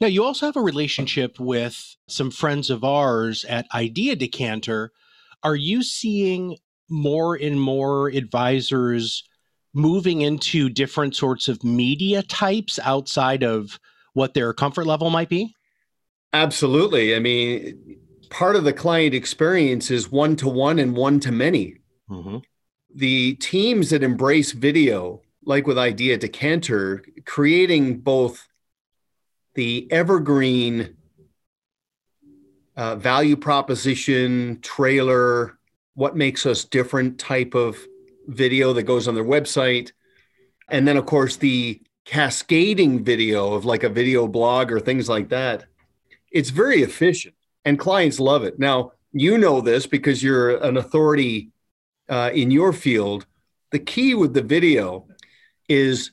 Now, 0.00 0.06
you 0.06 0.24
also 0.24 0.46
have 0.46 0.56
a 0.56 0.62
relationship 0.62 1.40
with 1.40 1.96
some 2.06 2.30
friends 2.30 2.70
of 2.70 2.84
ours 2.84 3.44
at 3.44 3.66
Idea 3.74 4.14
Decanter. 4.14 4.92
Are 5.42 5.56
you 5.56 5.82
seeing 5.82 6.56
more 6.88 7.34
and 7.34 7.60
more 7.60 8.08
advisors 8.08 9.24
moving 9.74 10.20
into 10.22 10.68
different 10.68 11.16
sorts 11.16 11.48
of 11.48 11.64
media 11.64 12.22
types 12.22 12.78
outside 12.82 13.42
of 13.42 13.78
what 14.14 14.34
their 14.34 14.52
comfort 14.52 14.86
level 14.86 15.10
might 15.10 15.28
be? 15.28 15.54
Absolutely. 16.32 17.14
I 17.14 17.18
mean, 17.18 17.98
part 18.30 18.56
of 18.56 18.64
the 18.64 18.72
client 18.72 19.14
experience 19.14 19.90
is 19.90 20.10
one 20.10 20.36
to 20.36 20.48
one 20.48 20.78
and 20.78 20.96
one 20.96 21.20
to 21.20 21.32
many. 21.32 21.76
Mm-hmm. 22.10 22.38
The 22.94 23.34
teams 23.34 23.90
that 23.90 24.02
embrace 24.02 24.52
video, 24.52 25.22
like 25.44 25.66
with 25.66 25.78
Idea 25.78 26.16
Decanter, 26.16 27.04
creating 27.26 28.00
both 28.00 28.47
the 29.58 29.88
evergreen 29.90 30.94
uh, 32.76 32.94
value 32.94 33.34
proposition, 33.34 34.60
trailer, 34.60 35.58
what 35.94 36.14
makes 36.16 36.46
us 36.46 36.64
different 36.64 37.18
type 37.18 37.56
of 37.56 37.76
video 38.28 38.72
that 38.72 38.84
goes 38.84 39.08
on 39.08 39.16
their 39.16 39.24
website. 39.24 39.90
And 40.68 40.86
then, 40.86 40.96
of 40.96 41.06
course, 41.06 41.34
the 41.34 41.82
cascading 42.04 43.02
video 43.02 43.52
of 43.54 43.64
like 43.64 43.82
a 43.82 43.88
video 43.88 44.28
blog 44.28 44.70
or 44.70 44.78
things 44.78 45.08
like 45.08 45.30
that. 45.30 45.64
It's 46.30 46.50
very 46.50 46.84
efficient 46.84 47.34
and 47.64 47.80
clients 47.80 48.20
love 48.20 48.44
it. 48.44 48.60
Now, 48.60 48.92
you 49.10 49.38
know 49.38 49.60
this 49.60 49.88
because 49.88 50.22
you're 50.22 50.58
an 50.58 50.76
authority 50.76 51.50
uh, 52.08 52.30
in 52.32 52.52
your 52.52 52.72
field. 52.72 53.26
The 53.72 53.80
key 53.80 54.14
with 54.14 54.34
the 54.34 54.42
video 54.42 55.08
is 55.68 56.12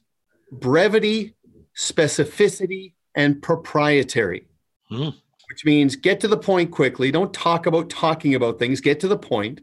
brevity, 0.52 1.36
specificity, 1.78 2.95
and 3.16 3.42
proprietary, 3.42 4.46
Hmm. 4.90 5.10
which 5.50 5.66
means 5.66 5.96
get 5.96 6.20
to 6.20 6.28
the 6.28 6.38
point 6.38 6.72
quickly. 6.72 7.12
Don't 7.12 7.34
talk 7.34 7.66
about 7.66 7.90
talking 7.90 8.36
about 8.36 8.60
things, 8.60 8.82
get 8.82 9.00
to 9.00 9.08
the 9.08 9.18
point. 9.18 9.62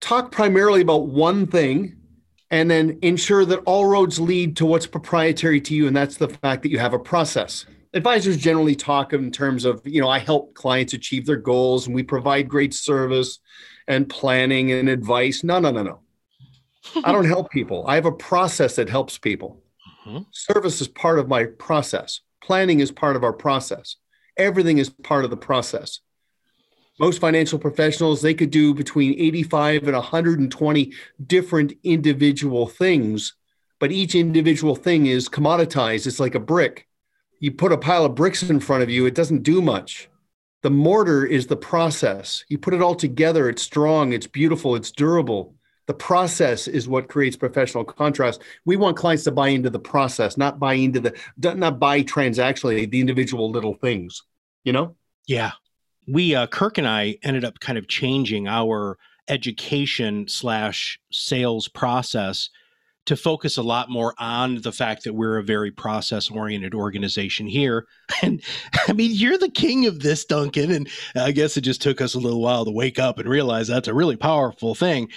Talk 0.00 0.32
primarily 0.32 0.80
about 0.80 1.08
one 1.08 1.46
thing 1.46 1.96
and 2.50 2.70
then 2.70 2.98
ensure 3.02 3.44
that 3.44 3.60
all 3.60 3.86
roads 3.86 4.18
lead 4.18 4.56
to 4.56 4.66
what's 4.66 4.86
proprietary 4.86 5.60
to 5.60 5.74
you. 5.74 5.86
And 5.86 5.96
that's 5.96 6.16
the 6.16 6.28
fact 6.28 6.62
that 6.62 6.70
you 6.70 6.78
have 6.78 6.94
a 6.94 6.98
process. 6.98 7.64
Advisors 7.92 8.36
generally 8.36 8.74
talk 8.74 9.12
in 9.12 9.30
terms 9.30 9.64
of, 9.64 9.80
you 9.84 10.00
know, 10.00 10.08
I 10.08 10.18
help 10.18 10.54
clients 10.54 10.92
achieve 10.94 11.26
their 11.26 11.36
goals 11.36 11.86
and 11.86 11.94
we 11.94 12.02
provide 12.02 12.48
great 12.48 12.72
service 12.74 13.38
and 13.88 14.08
planning 14.08 14.72
and 14.72 14.88
advice. 14.88 15.44
No, 15.44 15.58
no, 15.58 15.70
no, 15.70 15.82
no. 15.82 16.00
I 17.04 17.12
don't 17.12 17.24
help 17.26 17.50
people. 17.50 17.84
I 17.86 17.94
have 17.94 18.06
a 18.06 18.12
process 18.12 18.76
that 18.76 18.88
helps 18.88 19.18
people. 19.18 19.62
Mhm. 20.06 20.26
Service 20.32 20.80
is 20.80 20.88
part 20.88 21.18
of 21.18 21.28
my 21.28 21.44
process. 21.44 22.20
Planning 22.42 22.80
is 22.80 22.90
part 22.90 23.16
of 23.16 23.24
our 23.24 23.32
process. 23.32 23.96
Everything 24.36 24.78
is 24.78 24.90
part 24.90 25.24
of 25.24 25.30
the 25.30 25.36
process. 25.36 26.00
Most 26.98 27.20
financial 27.20 27.58
professionals, 27.58 28.20
they 28.20 28.34
could 28.34 28.50
do 28.50 28.74
between 28.74 29.18
85 29.18 29.84
and 29.84 29.94
120 29.94 30.92
different 31.26 31.72
individual 31.82 32.66
things, 32.66 33.34
but 33.78 33.90
each 33.90 34.14
individual 34.14 34.76
thing 34.76 35.06
is 35.06 35.28
commoditized. 35.28 36.06
It's 36.06 36.20
like 36.20 36.34
a 36.34 36.40
brick. 36.40 36.86
You 37.38 37.52
put 37.52 37.72
a 37.72 37.78
pile 37.78 38.04
of 38.04 38.14
bricks 38.14 38.42
in 38.42 38.60
front 38.60 38.82
of 38.82 38.90
you, 38.90 39.06
it 39.06 39.14
doesn't 39.14 39.42
do 39.42 39.62
much. 39.62 40.10
The 40.62 40.70
mortar 40.70 41.24
is 41.24 41.46
the 41.46 41.56
process. 41.56 42.44
You 42.50 42.58
put 42.58 42.74
it 42.74 42.82
all 42.82 42.94
together, 42.94 43.48
it's 43.48 43.62
strong, 43.62 44.12
it's 44.12 44.26
beautiful, 44.26 44.76
it's 44.76 44.90
durable. 44.90 45.54
The 45.90 45.94
process 45.94 46.68
is 46.68 46.86
what 46.86 47.08
creates 47.08 47.36
professional 47.36 47.82
contrast. 47.82 48.42
We 48.64 48.76
want 48.76 48.96
clients 48.96 49.24
to 49.24 49.32
buy 49.32 49.48
into 49.48 49.70
the 49.70 49.80
process, 49.80 50.36
not 50.36 50.60
buy 50.60 50.74
into 50.74 51.00
the 51.00 51.18
not 51.36 51.80
buy 51.80 52.04
transactionally 52.04 52.88
the 52.88 53.00
individual 53.00 53.50
little 53.50 53.74
things. 53.74 54.22
You 54.62 54.72
know? 54.72 54.94
Yeah. 55.26 55.50
We, 56.06 56.36
uh, 56.36 56.46
Kirk 56.46 56.78
and 56.78 56.86
I 56.86 57.16
ended 57.24 57.44
up 57.44 57.58
kind 57.58 57.76
of 57.76 57.88
changing 57.88 58.46
our 58.46 58.98
education 59.26 60.28
slash 60.28 61.00
sales 61.10 61.66
process 61.66 62.50
to 63.06 63.16
focus 63.16 63.56
a 63.56 63.62
lot 63.62 63.90
more 63.90 64.14
on 64.18 64.60
the 64.60 64.70
fact 64.70 65.02
that 65.02 65.14
we're 65.14 65.38
a 65.38 65.42
very 65.42 65.72
process 65.72 66.30
oriented 66.30 66.72
organization 66.72 67.48
here. 67.48 67.88
And 68.22 68.42
I 68.86 68.92
mean, 68.92 69.10
you're 69.12 69.38
the 69.38 69.50
king 69.50 69.86
of 69.86 70.00
this, 70.00 70.24
Duncan. 70.24 70.70
And 70.70 70.88
I 71.16 71.32
guess 71.32 71.56
it 71.56 71.62
just 71.62 71.82
took 71.82 72.00
us 72.00 72.14
a 72.14 72.20
little 72.20 72.40
while 72.40 72.64
to 72.64 72.70
wake 72.70 73.00
up 73.00 73.18
and 73.18 73.28
realize 73.28 73.66
that's 73.66 73.88
a 73.88 73.94
really 73.94 74.16
powerful 74.16 74.76
thing. 74.76 75.08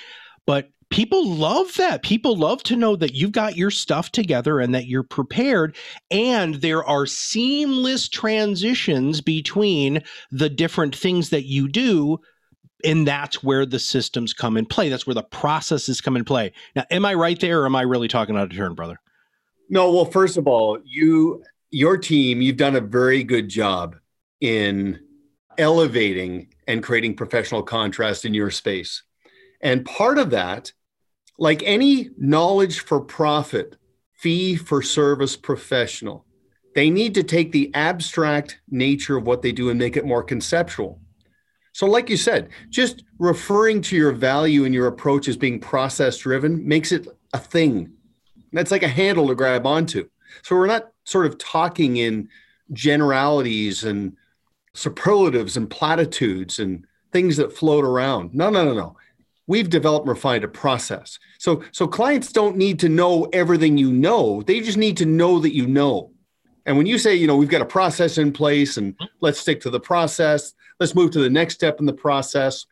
But 0.45 0.69
people 0.89 1.27
love 1.27 1.73
that. 1.77 2.03
People 2.03 2.38
love 2.38 2.62
to 2.63 2.75
know 2.75 2.95
that 2.95 3.15
you've 3.15 3.31
got 3.31 3.57
your 3.57 3.71
stuff 3.71 4.12
together 4.12 4.59
and 4.59 4.75
that 4.75 4.88
you're 4.88 5.03
prepared. 5.03 5.75
And 6.12 6.55
there 6.55 6.83
are 6.83 7.05
seamless 7.05 8.07
transitions 8.07 9.21
between 9.21 10.03
the 10.31 10.50
different 10.50 10.95
things 10.95 11.29
that 11.29 11.45
you 11.45 11.67
do. 11.67 12.19
And 12.85 13.07
that's 13.07 13.41
where 13.41 13.65
the 13.65 13.79
systems 13.79 14.33
come 14.33 14.57
in 14.57 14.65
play. 14.65 14.89
That's 14.89 15.07
where 15.07 15.13
the 15.13 15.23
processes 15.23 16.01
come 16.01 16.17
in 16.17 16.25
play. 16.25 16.51
Now, 16.75 16.85
am 16.91 17.05
I 17.05 17.13
right 17.13 17.39
there 17.39 17.62
or 17.62 17.65
am 17.65 17.75
I 17.75 17.81
really 17.81 18.07
talking 18.07 18.35
out 18.35 18.51
of 18.51 18.55
turn, 18.55 18.75
brother? 18.75 19.00
No, 19.69 19.91
well, 19.91 20.05
first 20.05 20.38
of 20.38 20.47
all, 20.47 20.79
you 20.83 21.43
your 21.71 21.97
team, 21.97 22.39
you've 22.41 22.57
done 22.57 22.75
a 22.75 22.81
very 22.81 23.23
good 23.23 23.50
job 23.50 23.95
in 24.41 25.00
elevating 25.57 26.53
and 26.67 26.83
creating 26.83 27.15
professional 27.15 27.63
contrast 27.63 28.25
in 28.25 28.33
your 28.35 28.51
space. 28.51 29.01
And 29.63 29.86
part 29.86 30.20
of 30.20 30.29
that, 30.32 30.74
like 31.39 31.63
any 31.65 32.10
knowledge 32.17 32.82
for 32.82 33.00
profit, 33.00 33.77
fee 34.12 34.55
for 34.55 34.82
service 34.82 35.36
professional, 35.36 36.25
they 36.75 36.89
need 36.89 37.15
to 37.15 37.24
take 37.24 37.51
the 37.51 37.74
abstract 37.74 38.60
nature 38.70 39.17
of 39.17 39.25
what 39.25 39.41
they 39.41 39.51
do 39.51 39.70
and 39.70 39.79
make 39.79 39.96
it 39.96 40.05
more 40.05 40.24
conceptual. 40.24 41.00
So, 41.72 41.88
like 41.88 42.10
you 42.10 42.17
said, 42.17 42.50
just 42.70 43.03
referring 43.17 43.82
to 43.84 43.96
your 43.96 44.12
value 44.12 44.65
and 44.65 44.74
your 44.74 44.88
approach 44.88 45.27
as 45.27 45.38
being 45.38 45.60
process 45.60 46.17
driven 46.17 46.67
makes 46.67 46.91
it 46.91 47.08
a 47.34 47.39
thing. 47.39 47.93
That's 48.52 48.69
like 48.69 48.84
a 48.84 48.88
handle 48.88 49.28
to 49.30 49.36
grab 49.36 49.65
onto. 49.65 50.08
So, 50.43 50.56
we're 50.56 50.67
not 50.67 50.91
sort 51.06 51.26
of 51.26 51.38
talking 51.38 51.97
in 51.97 52.30
generalities 52.73 53.84
and 53.84 54.17
superlatives 54.73 55.58
and 55.58 55.69
platitudes 55.69 56.60
and 56.60 56.86
things 57.12 57.38
that 57.38 57.54
float 57.54 57.86
around. 57.86 58.34
No, 58.34 58.49
no, 58.49 58.65
no, 58.65 58.73
no. 58.73 58.97
We've 59.47 59.69
developed 59.69 60.06
and 60.06 60.15
refined 60.15 60.43
a 60.43 60.47
process. 60.47 61.19
So, 61.38 61.63
so 61.71 61.88
clients 61.88 62.32
don't 62.32 62.56
need 62.56 62.79
to 62.79 62.89
know 62.89 63.25
everything 63.34 63.77
you 63.77 63.91
know. 63.91 64.41
They 64.41 64.62
just 64.62 64.77
need 64.77 64.97
to 64.97 65.06
know 65.06 65.39
that 65.39 65.53
you 65.53 65.67
know. 65.67 66.12
And 66.65 66.77
when 66.77 66.86
you 66.86 66.97
say, 66.97 67.15
you 67.15 67.27
know, 67.27 67.36
we've 67.36 67.49
got 67.49 67.62
a 67.62 67.65
process 67.65 68.17
in 68.17 68.32
place 68.32 68.77
and 68.77 68.95
let's 69.19 69.39
stick 69.39 69.60
to 69.62 69.69
the 69.69 69.82
process, 69.82 70.53
let's 70.79 70.95
move 70.95 71.12
to 71.12 71.19
the 71.19 71.29
next 71.29 71.56
step 71.56 71.79
in 71.79 71.86
the 71.86 71.93
process, 71.93 72.65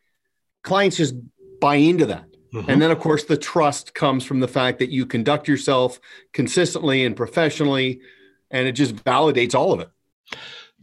clients 0.63 0.97
just 0.97 1.15
buy 1.59 1.75
into 1.75 2.05
that. 2.05 2.25
Mhm. 2.53 2.65
And 2.67 2.81
then, 2.81 2.91
of 2.91 2.99
course, 2.99 3.23
the 3.23 3.37
trust 3.37 3.93
comes 3.93 4.23
from 4.23 4.39
the 4.39 4.47
fact 4.47 4.79
that 4.79 4.89
you 4.89 5.05
conduct 5.05 5.47
yourself 5.47 5.99
consistently 6.33 7.05
and 7.05 7.15
professionally, 7.15 8.01
and 8.49 8.67
it 8.67 8.73
just 8.73 8.95
validates 8.95 9.55
all 9.55 9.73
of 9.73 9.79
it. 9.79 9.89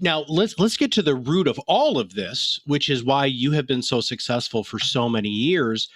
Now 0.00 0.24
let's 0.28 0.58
let's 0.58 0.76
get 0.76 0.92
to 0.92 1.02
the 1.02 1.14
root 1.14 1.48
of 1.48 1.58
all 1.66 1.98
of 1.98 2.14
this, 2.14 2.60
which 2.66 2.88
is 2.88 3.04
why 3.04 3.26
you 3.26 3.52
have 3.52 3.66
been 3.66 3.82
so 3.82 4.00
successful 4.00 4.64
for 4.64 4.78
so 4.78 5.08
many 5.08 5.28
years 5.28 5.88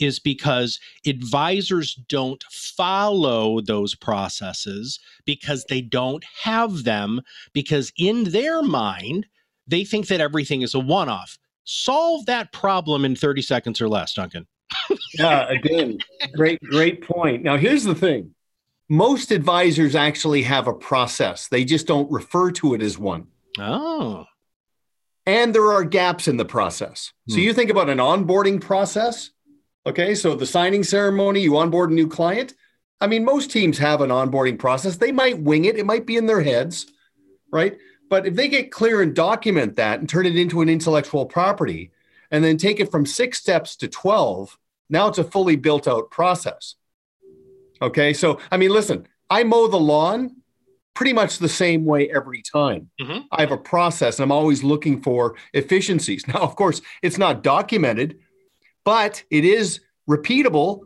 is 0.00 0.18
because 0.18 0.80
advisors 1.06 1.94
don't 2.08 2.42
follow 2.50 3.60
those 3.60 3.94
processes 3.94 4.98
because 5.26 5.64
they 5.68 5.82
don't 5.82 6.24
have 6.42 6.84
them 6.84 7.20
because 7.52 7.92
in 7.98 8.24
their 8.24 8.62
mind 8.62 9.26
they 9.66 9.84
think 9.84 10.08
that 10.08 10.20
everything 10.20 10.62
is 10.62 10.74
a 10.74 10.80
one-off. 10.80 11.38
Solve 11.64 12.26
that 12.26 12.52
problem 12.52 13.04
in 13.04 13.14
30 13.14 13.42
seconds 13.42 13.80
or 13.80 13.88
less, 13.88 14.14
Duncan. 14.14 14.46
Yeah, 15.14 15.48
again, 15.48 15.98
great, 16.34 16.60
great 16.62 17.02
point. 17.02 17.42
Now, 17.42 17.56
here's 17.56 17.84
the 17.84 17.94
thing 17.94 18.34
most 18.88 19.30
advisors 19.30 19.94
actually 19.94 20.42
have 20.42 20.66
a 20.66 20.72
process, 20.72 21.48
they 21.48 21.64
just 21.64 21.86
don't 21.86 22.10
refer 22.10 22.50
to 22.52 22.74
it 22.74 22.82
as 22.82 22.98
one. 22.98 23.26
Oh. 23.58 24.24
And 25.26 25.54
there 25.54 25.72
are 25.72 25.84
gaps 25.84 26.28
in 26.28 26.36
the 26.36 26.44
process. 26.44 27.12
So 27.28 27.36
Hmm. 27.36 27.42
you 27.42 27.52
think 27.54 27.70
about 27.70 27.90
an 27.90 27.98
onboarding 27.98 28.60
process. 28.60 29.30
Okay. 29.86 30.14
So 30.14 30.34
the 30.34 30.46
signing 30.46 30.82
ceremony, 30.84 31.40
you 31.40 31.56
onboard 31.56 31.90
a 31.90 31.94
new 31.94 32.08
client. 32.08 32.54
I 33.00 33.06
mean, 33.06 33.24
most 33.24 33.50
teams 33.50 33.78
have 33.78 34.00
an 34.02 34.10
onboarding 34.10 34.58
process. 34.58 34.96
They 34.96 35.12
might 35.12 35.40
wing 35.40 35.64
it, 35.64 35.78
it 35.78 35.86
might 35.86 36.04
be 36.06 36.16
in 36.16 36.26
their 36.26 36.42
heads, 36.42 36.86
right? 37.50 37.78
But 38.10 38.26
if 38.26 38.34
they 38.34 38.48
get 38.48 38.70
clear 38.72 39.00
and 39.02 39.14
document 39.14 39.76
that 39.76 40.00
and 40.00 40.08
turn 40.08 40.26
it 40.26 40.36
into 40.36 40.60
an 40.60 40.68
intellectual 40.68 41.24
property 41.26 41.92
and 42.30 42.44
then 42.44 42.56
take 42.56 42.78
it 42.80 42.90
from 42.90 43.06
six 43.06 43.38
steps 43.38 43.76
to 43.76 43.88
12, 43.88 44.58
now 44.90 45.06
it's 45.08 45.18
a 45.18 45.24
fully 45.24 45.56
built 45.56 45.86
out 45.88 46.10
process. 46.10 46.74
Okay. 47.80 48.12
So, 48.12 48.38
I 48.50 48.56
mean, 48.56 48.70
listen, 48.70 49.06
I 49.30 49.44
mow 49.44 49.66
the 49.68 49.78
lawn 49.78 50.36
pretty 50.94 51.12
much 51.12 51.38
the 51.38 51.48
same 51.48 51.84
way 51.84 52.10
every 52.10 52.42
time. 52.42 52.90
Mhm. 53.00 53.24
I 53.32 53.40
have 53.42 53.52
a 53.52 53.56
process. 53.56 54.18
and 54.18 54.24
I'm 54.24 54.32
always 54.32 54.62
looking 54.62 55.00
for 55.02 55.36
efficiencies. 55.54 56.24
Now, 56.28 56.40
of 56.40 56.56
course, 56.56 56.80
it's 57.02 57.18
not 57.18 57.42
documented, 57.42 58.18
but 58.84 59.22
it 59.30 59.44
is 59.44 59.80
repeatable 60.08 60.80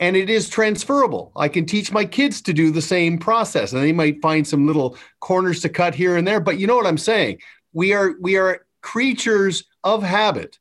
and 0.00 0.16
it 0.16 0.30
is 0.30 0.48
transferable. 0.48 1.32
I 1.36 1.48
can 1.48 1.66
teach 1.66 1.90
my 1.92 2.04
kids 2.04 2.40
to 2.42 2.52
do 2.52 2.70
the 2.70 2.80
same 2.82 3.18
process 3.18 3.72
and 3.72 3.82
they 3.82 3.92
might 3.92 4.22
find 4.22 4.46
some 4.46 4.66
little 4.66 4.96
corners 5.20 5.60
to 5.62 5.68
cut 5.68 5.94
here 5.94 6.16
and 6.16 6.26
there, 6.26 6.40
but 6.40 6.58
you 6.58 6.66
know 6.66 6.76
what 6.76 6.86
I'm 6.86 6.98
saying? 6.98 7.38
We 7.72 7.92
are 7.92 8.14
we 8.20 8.36
are 8.36 8.64
creatures 8.80 9.64
of 9.84 10.02
habit. 10.02 10.58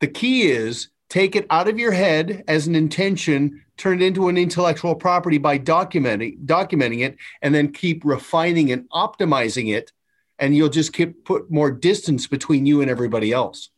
The 0.00 0.06
key 0.06 0.42
is 0.44 0.88
take 1.08 1.34
it 1.34 1.46
out 1.50 1.68
of 1.68 1.78
your 1.78 1.90
head 1.92 2.44
as 2.46 2.68
an 2.68 2.76
intention, 2.76 3.60
turn 3.80 4.02
it 4.02 4.04
into 4.04 4.28
an 4.28 4.36
intellectual 4.36 4.94
property 4.94 5.38
by 5.38 5.58
documenting 5.58 6.44
documenting 6.44 7.04
it 7.04 7.16
and 7.42 7.54
then 7.54 7.72
keep 7.72 8.04
refining 8.04 8.70
and 8.70 8.88
optimizing 8.90 9.74
it 9.74 9.90
and 10.38 10.56
you'll 10.56 10.68
just 10.68 10.92
keep 10.92 11.24
put 11.24 11.50
more 11.50 11.70
distance 11.70 12.26
between 12.26 12.66
you 12.66 12.80
and 12.80 12.90
everybody 12.90 13.32
else. 13.32 13.70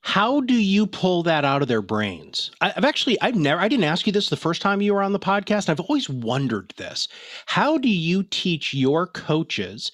How 0.00 0.40
do 0.40 0.54
you 0.54 0.86
pull 0.86 1.24
that 1.24 1.44
out 1.44 1.60
of 1.60 1.68
their 1.68 1.82
brains? 1.82 2.50
I- 2.60 2.72
I've 2.76 2.84
actually, 2.84 3.20
I've 3.20 3.34
never, 3.34 3.60
I 3.60 3.68
didn't 3.68 3.84
ask 3.84 4.06
you 4.06 4.12
this 4.12 4.30
the 4.30 4.36
first 4.36 4.62
time 4.62 4.80
you 4.80 4.94
were 4.94 5.02
on 5.02 5.12
the 5.12 5.18
podcast. 5.18 5.68
I've 5.68 5.80
always 5.80 6.08
wondered 6.08 6.72
this. 6.76 7.08
How 7.46 7.78
do 7.78 7.88
you 7.88 8.22
teach 8.22 8.72
your 8.72 9.06
coaches 9.06 9.90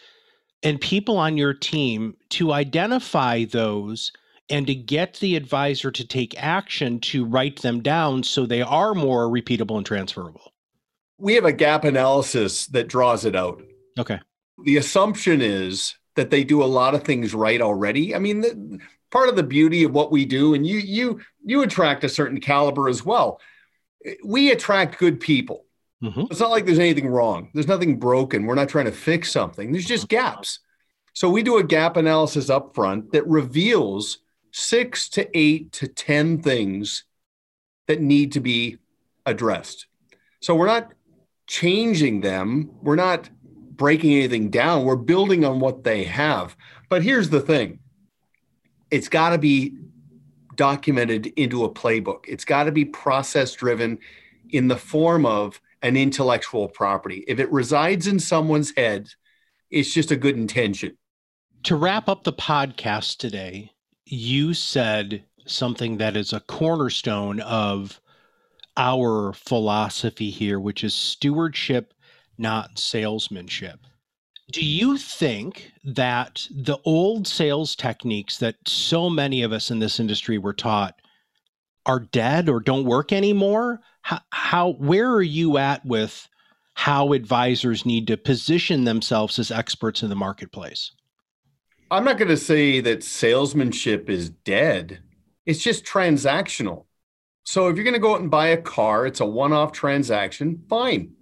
and 0.62 0.80
people 0.80 1.16
on 1.16 1.36
your 1.36 1.54
team 1.54 2.16
to 2.30 2.52
identify 2.52 3.44
those 3.44 4.12
and 4.50 4.66
to 4.66 4.74
get 4.74 5.14
the 5.14 5.36
advisor 5.36 5.90
to 5.90 6.06
take 6.06 6.40
action 6.42 7.00
to 7.00 7.24
write 7.24 7.62
them 7.62 7.82
down 7.82 8.22
so 8.22 8.44
they 8.44 8.62
are 8.62 8.94
more 8.94 9.28
repeatable 9.28 9.76
and 9.76 9.86
transferable? 9.86 10.52
We 11.18 11.34
have 11.34 11.44
a 11.44 11.52
gap 11.52 11.84
analysis 11.84 12.66
that 12.68 12.88
draws 12.88 13.24
it 13.24 13.36
out. 13.36 13.62
Okay. 13.98 14.20
the 14.64 14.76
assumption 14.76 15.40
is 15.40 15.94
that 16.16 16.30
they 16.30 16.44
do 16.44 16.62
a 16.62 16.66
lot 16.66 16.94
of 16.94 17.04
things 17.04 17.34
right 17.34 17.60
already. 17.60 18.14
I 18.14 18.18
mean, 18.18 18.40
the, 18.40 18.78
part 19.10 19.28
of 19.28 19.36
the 19.36 19.42
beauty 19.42 19.84
of 19.84 19.92
what 19.92 20.10
we 20.10 20.24
do, 20.24 20.54
and 20.54 20.66
you 20.66 20.78
you 20.78 21.20
you 21.44 21.62
attract 21.62 22.04
a 22.04 22.08
certain 22.08 22.40
caliber 22.40 22.88
as 22.88 23.04
well. 23.04 23.40
We 24.24 24.50
attract 24.50 24.98
good 24.98 25.20
people. 25.20 25.64
Mm-hmm. 26.02 26.24
It's 26.30 26.40
not 26.40 26.50
like 26.50 26.66
there's 26.66 26.78
anything 26.78 27.06
wrong. 27.06 27.50
There's 27.54 27.68
nothing 27.68 27.98
broken. 27.98 28.44
We're 28.44 28.54
not 28.56 28.68
trying 28.68 28.84
to 28.86 28.92
fix 28.92 29.32
something. 29.32 29.72
There's 29.72 29.86
just 29.86 30.08
gaps. 30.08 30.58
So 31.14 31.30
we 31.30 31.42
do 31.42 31.58
a 31.58 31.64
gap 31.64 31.96
analysis 31.96 32.50
up 32.50 32.74
front 32.74 33.12
that 33.12 33.26
reveals 33.26 34.18
six 34.56 35.08
to 35.08 35.28
eight 35.36 35.72
to 35.72 35.88
10 35.88 36.40
things 36.40 37.02
that 37.88 38.00
need 38.00 38.30
to 38.30 38.38
be 38.38 38.78
addressed. 39.26 39.86
So 40.40 40.54
we're 40.54 40.68
not 40.68 40.92
changing 41.48 42.20
them. 42.20 42.70
We're 42.80 42.94
not 42.94 43.28
breaking 43.42 44.12
anything 44.12 44.50
down. 44.50 44.84
We're 44.84 44.94
building 44.94 45.44
on 45.44 45.58
what 45.58 45.82
they 45.82 46.04
have. 46.04 46.56
But 46.88 47.02
here's 47.02 47.30
the 47.30 47.40
thing 47.40 47.80
it's 48.92 49.08
got 49.08 49.30
to 49.30 49.38
be 49.38 49.76
documented 50.54 51.26
into 51.36 51.64
a 51.64 51.74
playbook, 51.74 52.26
it's 52.28 52.44
got 52.44 52.64
to 52.64 52.72
be 52.72 52.84
process 52.84 53.54
driven 53.54 53.98
in 54.50 54.68
the 54.68 54.76
form 54.76 55.26
of 55.26 55.60
an 55.82 55.96
intellectual 55.96 56.68
property. 56.68 57.24
If 57.26 57.40
it 57.40 57.50
resides 57.50 58.06
in 58.06 58.20
someone's 58.20 58.72
head, 58.76 59.08
it's 59.68 59.92
just 59.92 60.12
a 60.12 60.16
good 60.16 60.36
intention. 60.36 60.96
To 61.64 61.74
wrap 61.74 62.08
up 62.08 62.22
the 62.22 62.32
podcast 62.32 63.16
today, 63.16 63.73
you 64.06 64.54
said 64.54 65.24
something 65.46 65.98
that 65.98 66.16
is 66.16 66.32
a 66.32 66.40
cornerstone 66.40 67.40
of 67.40 68.00
our 68.76 69.32
philosophy 69.32 70.30
here, 70.30 70.58
which 70.58 70.82
is 70.82 70.94
stewardship, 70.94 71.94
not 72.36 72.78
salesmanship. 72.78 73.80
Do 74.52 74.64
you 74.64 74.98
think 74.98 75.72
that 75.84 76.46
the 76.50 76.78
old 76.84 77.26
sales 77.26 77.74
techniques 77.74 78.38
that 78.38 78.56
so 78.66 79.08
many 79.08 79.42
of 79.42 79.52
us 79.52 79.70
in 79.70 79.78
this 79.78 79.98
industry 79.98 80.38
were 80.38 80.52
taught 80.52 81.00
are 81.86 82.00
dead 82.00 82.48
or 82.48 82.60
don't 82.60 82.84
work 82.84 83.12
anymore? 83.12 83.80
How, 84.02 84.20
how 84.30 84.70
where 84.72 85.10
are 85.12 85.22
you 85.22 85.56
at 85.56 85.84
with 85.84 86.28
how 86.74 87.12
advisors 87.12 87.86
need 87.86 88.06
to 88.08 88.16
position 88.16 88.84
themselves 88.84 89.38
as 89.38 89.50
experts 89.50 90.02
in 90.02 90.10
the 90.10 90.16
marketplace? 90.16 90.92
I'm 91.90 92.04
not 92.04 92.18
going 92.18 92.28
to 92.28 92.36
say 92.36 92.80
that 92.80 93.04
salesmanship 93.04 94.10
is 94.10 94.30
dead. 94.30 95.00
It's 95.46 95.62
just 95.62 95.84
transactional. 95.84 96.86
So 97.44 97.68
if 97.68 97.76
you're 97.76 97.84
going 97.84 97.94
to 97.94 98.00
go 98.00 98.14
out 98.14 98.20
and 98.20 98.30
buy 98.30 98.48
a 98.48 98.56
car, 98.56 99.06
it's 99.06 99.20
a 99.20 99.26
one-off 99.26 99.72
transaction, 99.72 100.64
fine 100.68 101.14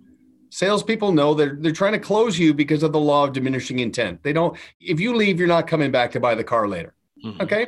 salespeople 0.53 1.13
know 1.13 1.33
they're 1.33 1.57
they're 1.59 1.73
trying 1.73 1.95
to 1.95 1.99
close 1.99 2.39
you 2.39 2.53
because 2.53 2.83
of 2.83 2.93
the 2.93 3.01
law 3.01 3.25
of 3.25 3.33
diminishing 3.33 3.81
intent. 3.81 4.23
They 4.23 4.33
don't. 4.33 4.57
If 4.81 5.01
you 5.01 5.17
leave, 5.17 5.39
you're 5.39 5.49
not 5.49 5.67
coming 5.67 5.91
back 5.91 6.13
to 6.13 6.21
buy 6.21 6.35
the 6.35 6.45
car 6.45 6.69
later. 6.69 6.95
Mm-hmm. 7.25 7.41
Okay, 7.41 7.67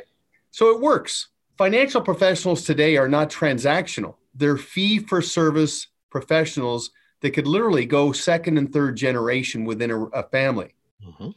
so 0.51 0.69
it 0.69 0.79
works. 0.79 1.27
Financial 1.57 2.01
professionals 2.01 2.63
today 2.63 2.95
are 2.97 3.09
not 3.09 3.29
transactional. 3.29 4.15
They're 4.35 4.57
fee 4.57 4.99
for 4.99 5.21
service 5.21 5.87
professionals 6.09 6.91
that 7.21 7.31
could 7.31 7.47
literally 7.47 7.85
go 7.85 8.11
second 8.11 8.57
and 8.57 8.71
third 8.71 8.95
generation 8.95 9.65
within 9.65 9.89
a, 9.89 10.03
a 10.05 10.23
family. 10.29 10.75
Mm-hmm. 11.05 11.29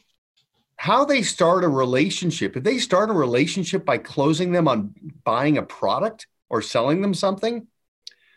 How 0.79 1.05
they 1.05 1.23
start 1.23 1.65
a 1.65 1.69
relationship, 1.69 2.57
if 2.57 2.63
they 2.63 2.79
start 2.79 3.11
a 3.11 3.13
relationship 3.13 3.85
by 3.85 3.99
closing 3.99 4.53
them 4.53 4.69
on 4.69 4.95
buying 5.25 5.59
a 5.59 5.63
product 5.63 6.27
or 6.49 6.63
selling 6.63 7.03
them 7.03 7.15
something, 7.15 7.67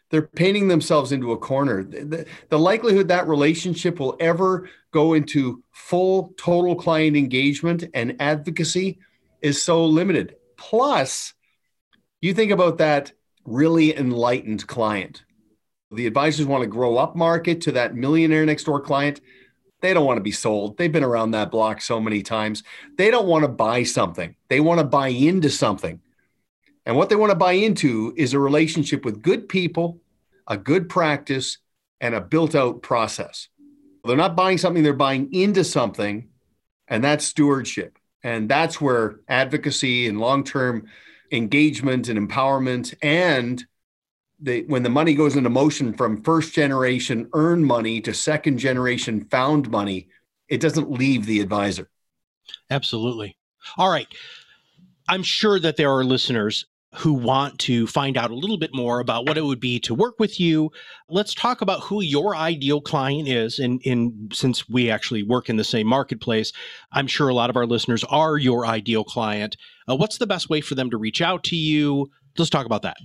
they're 0.09 0.23
painting 0.23 0.67
themselves 0.67 1.11
into 1.11 1.31
a 1.31 1.37
corner. 1.37 1.83
The, 1.83 2.25
the, 2.49 2.59
likelihood 2.59 3.07
that 3.07 3.27
relationship 3.27 3.99
will 3.99 4.17
ever 4.19 4.69
go 4.91 5.13
into 5.13 5.63
full 5.71 6.33
total 6.35 6.75
client 6.75 7.15
engagement 7.15 7.85
and 7.93 8.17
advocacy 8.19 8.99
is 9.41 9.61
so 9.61 9.85
limited. 9.85 10.35
Plus, 10.57 11.33
you 12.21 12.33
think 12.33 12.51
about 12.51 12.79
that 12.79 13.13
really 13.45 13.97
enlightened 13.97 14.67
client. 14.67 15.23
The 15.91 16.07
advisors 16.07 16.45
want 16.45 16.61
to 16.61 16.67
grow 16.67 16.97
up 16.97 17.15
market 17.15 17.61
to 17.61 17.73
that 17.73 17.95
millionaire 17.95 18.45
next 18.45 18.65
door 18.65 18.79
client. 18.79 19.21
They 19.81 19.93
don't 19.93 20.05
want 20.05 20.17
to 20.17 20.23
be 20.23 20.31
sold. 20.31 20.77
They've 20.77 20.91
been 20.91 21.03
around 21.03 21.31
that 21.31 21.51
block 21.51 21.81
so 21.81 21.99
many 21.99 22.21
times. 22.21 22.63
They 22.97 23.11
don't 23.11 23.27
want 23.27 23.43
to 23.43 23.49
buy 23.49 23.83
something. 23.83 24.35
They 24.47 24.59
want 24.59 24.79
to 24.79 24.85
buy 24.85 25.09
into 25.09 25.49
something. 25.49 25.99
And 26.85 26.95
what 26.95 27.09
they 27.09 27.15
want 27.15 27.31
to 27.31 27.35
buy 27.35 27.53
into 27.53 28.13
is 28.15 28.33
a 28.33 28.39
relationship 28.39 29.05
with 29.05 29.21
good 29.21 29.49
people 29.49 30.01
a 30.47 30.57
good 30.57 30.89
practice, 30.89 31.57
and 32.01 32.15
a 32.15 32.21
built 32.21 32.55
out 32.55 32.81
process. 32.81 33.47
They're 34.03 34.17
not 34.17 34.35
buying 34.35 34.57
something, 34.57 34.83
they're 34.83 34.93
buying 34.93 35.33
into 35.33 35.63
something, 35.63 36.29
and 36.87 37.03
that's 37.03 37.25
stewardship. 37.25 37.97
And 38.23 38.49
that's 38.49 38.81
where 38.81 39.21
advocacy 39.27 40.07
and 40.07 40.19
long 40.19 40.43
term 40.43 40.87
engagement 41.31 42.09
and 42.09 42.29
empowerment 42.29 42.93
and 43.01 43.63
when 44.41 44.83
the 44.83 44.89
money 44.89 45.13
goes 45.13 45.35
into 45.35 45.49
motion 45.49 45.93
from 45.93 46.23
first 46.23 46.53
generation 46.53 47.29
earned 47.33 47.65
money 47.65 48.01
to 48.01 48.13
second 48.13 48.57
generation 48.57 49.25
found 49.25 49.69
money, 49.69 50.07
it 50.49 50.59
doesn't 50.59 50.91
leave 50.91 51.25
the 51.25 51.39
advisor. 51.39 51.89
Absolutely. 52.69 53.37
All 53.77 53.91
right. 53.91 54.07
I'm 55.07 55.23
sure 55.23 55.59
that 55.59 55.77
there 55.77 55.91
are 55.91 56.03
listeners 56.03 56.65
who 56.95 57.13
want 57.13 57.57
to 57.57 57.87
find 57.87 58.17
out 58.17 58.31
a 58.31 58.35
little 58.35 58.57
bit 58.57 58.71
more 58.73 58.99
about 58.99 59.25
what 59.25 59.37
it 59.37 59.45
would 59.45 59.61
be 59.61 59.79
to 59.79 59.95
work 59.95 60.19
with 60.19 60.39
you. 60.39 60.69
Let's 61.07 61.33
talk 61.33 61.61
about 61.61 61.81
who 61.81 62.01
your 62.01 62.35
ideal 62.35 62.81
client 62.81 63.29
is. 63.29 63.59
And 63.59 63.81
in 63.83 64.29
since 64.33 64.67
we 64.67 64.89
actually 64.89 65.23
work 65.23 65.49
in 65.49 65.55
the 65.55 65.63
same 65.63 65.87
marketplace, 65.87 66.51
I'm 66.91 67.07
sure 67.07 67.29
a 67.29 67.33
lot 67.33 67.49
of 67.49 67.55
our 67.55 67.65
listeners 67.65 68.03
are 68.05 68.37
your 68.37 68.65
ideal 68.65 69.05
client. 69.05 69.55
Uh, 69.89 69.95
what's 69.95 70.17
the 70.17 70.27
best 70.27 70.49
way 70.49 70.59
for 70.59 70.75
them 70.75 70.89
to 70.89 70.97
reach 70.97 71.21
out 71.21 71.43
to 71.45 71.55
you? 71.55 72.11
Let's 72.37 72.49
talk 72.49 72.65
about 72.65 72.81
that. 72.81 72.97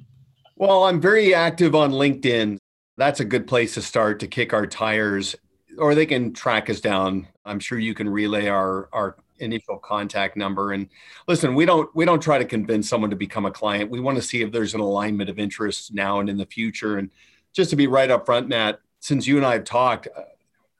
Well, 0.59 0.85
I'm 0.85 1.03
very 1.03 1.35
active 1.35 1.75
on 1.75 1.93
LinkedIn. 1.93 2.57
That's 2.97 3.21
a 3.21 3.27
good 3.27 3.47
place 3.47 3.75
to 3.75 3.83
start 3.83 4.21
to 4.21 4.27
kick 4.27 4.55
our 4.55 4.67
tires, 4.67 5.37
or 5.77 5.95
they 5.95 6.07
can 6.07 6.33
track 6.33 6.71
us 6.71 6.81
down. 6.81 7.29
I'm 7.45 7.61
sure 7.61 7.79
you 7.79 7.93
can 7.93 8.09
relay 8.09 8.49
our 8.49 8.89
our 8.91 9.17
initial 9.39 9.77
contact 9.77 10.35
number 10.35 10.73
and 10.73 10.89
listen 11.29 11.55
we 11.55 11.67
don't 11.67 11.95
we 11.95 12.07
don't 12.07 12.23
try 12.23 12.39
to 12.39 12.45
convince 12.47 12.89
someone 12.89 13.11
to 13.11 13.17
become 13.17 13.45
a 13.45 13.51
client 13.51 13.91
we 13.91 14.01
want 14.01 14.17
to 14.17 14.23
see 14.23 14.41
if 14.41 14.51
there's 14.51 14.73
an 14.73 14.81
alignment 14.81 15.29
of 15.29 15.39
interests 15.39 15.93
now 15.93 16.21
and 16.21 16.31
in 16.31 16.39
the 16.39 16.47
future 16.47 16.97
and 16.97 17.11
just 17.53 17.69
to 17.69 17.77
be 17.77 17.87
right 17.87 18.11
up 18.11 18.25
front 18.25 18.49
matt 18.49 18.81
since 19.01 19.27
you 19.27 19.37
and 19.37 19.45
i 19.45 19.53
have 19.53 19.65
talked 19.65 20.09
uh, 20.17 20.23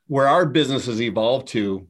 where 0.07 0.27
our 0.27 0.47
business 0.47 0.87
has 0.87 1.03
evolved 1.03 1.49
to 1.49 1.87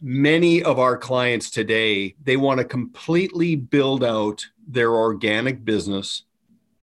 many 0.00 0.62
of 0.62 0.78
our 0.78 0.96
clients 0.96 1.50
today 1.50 2.14
they 2.22 2.36
want 2.36 2.58
to 2.58 2.64
completely 2.64 3.56
build 3.56 4.04
out 4.04 4.46
their 4.68 4.94
organic 4.94 5.64
business 5.64 6.22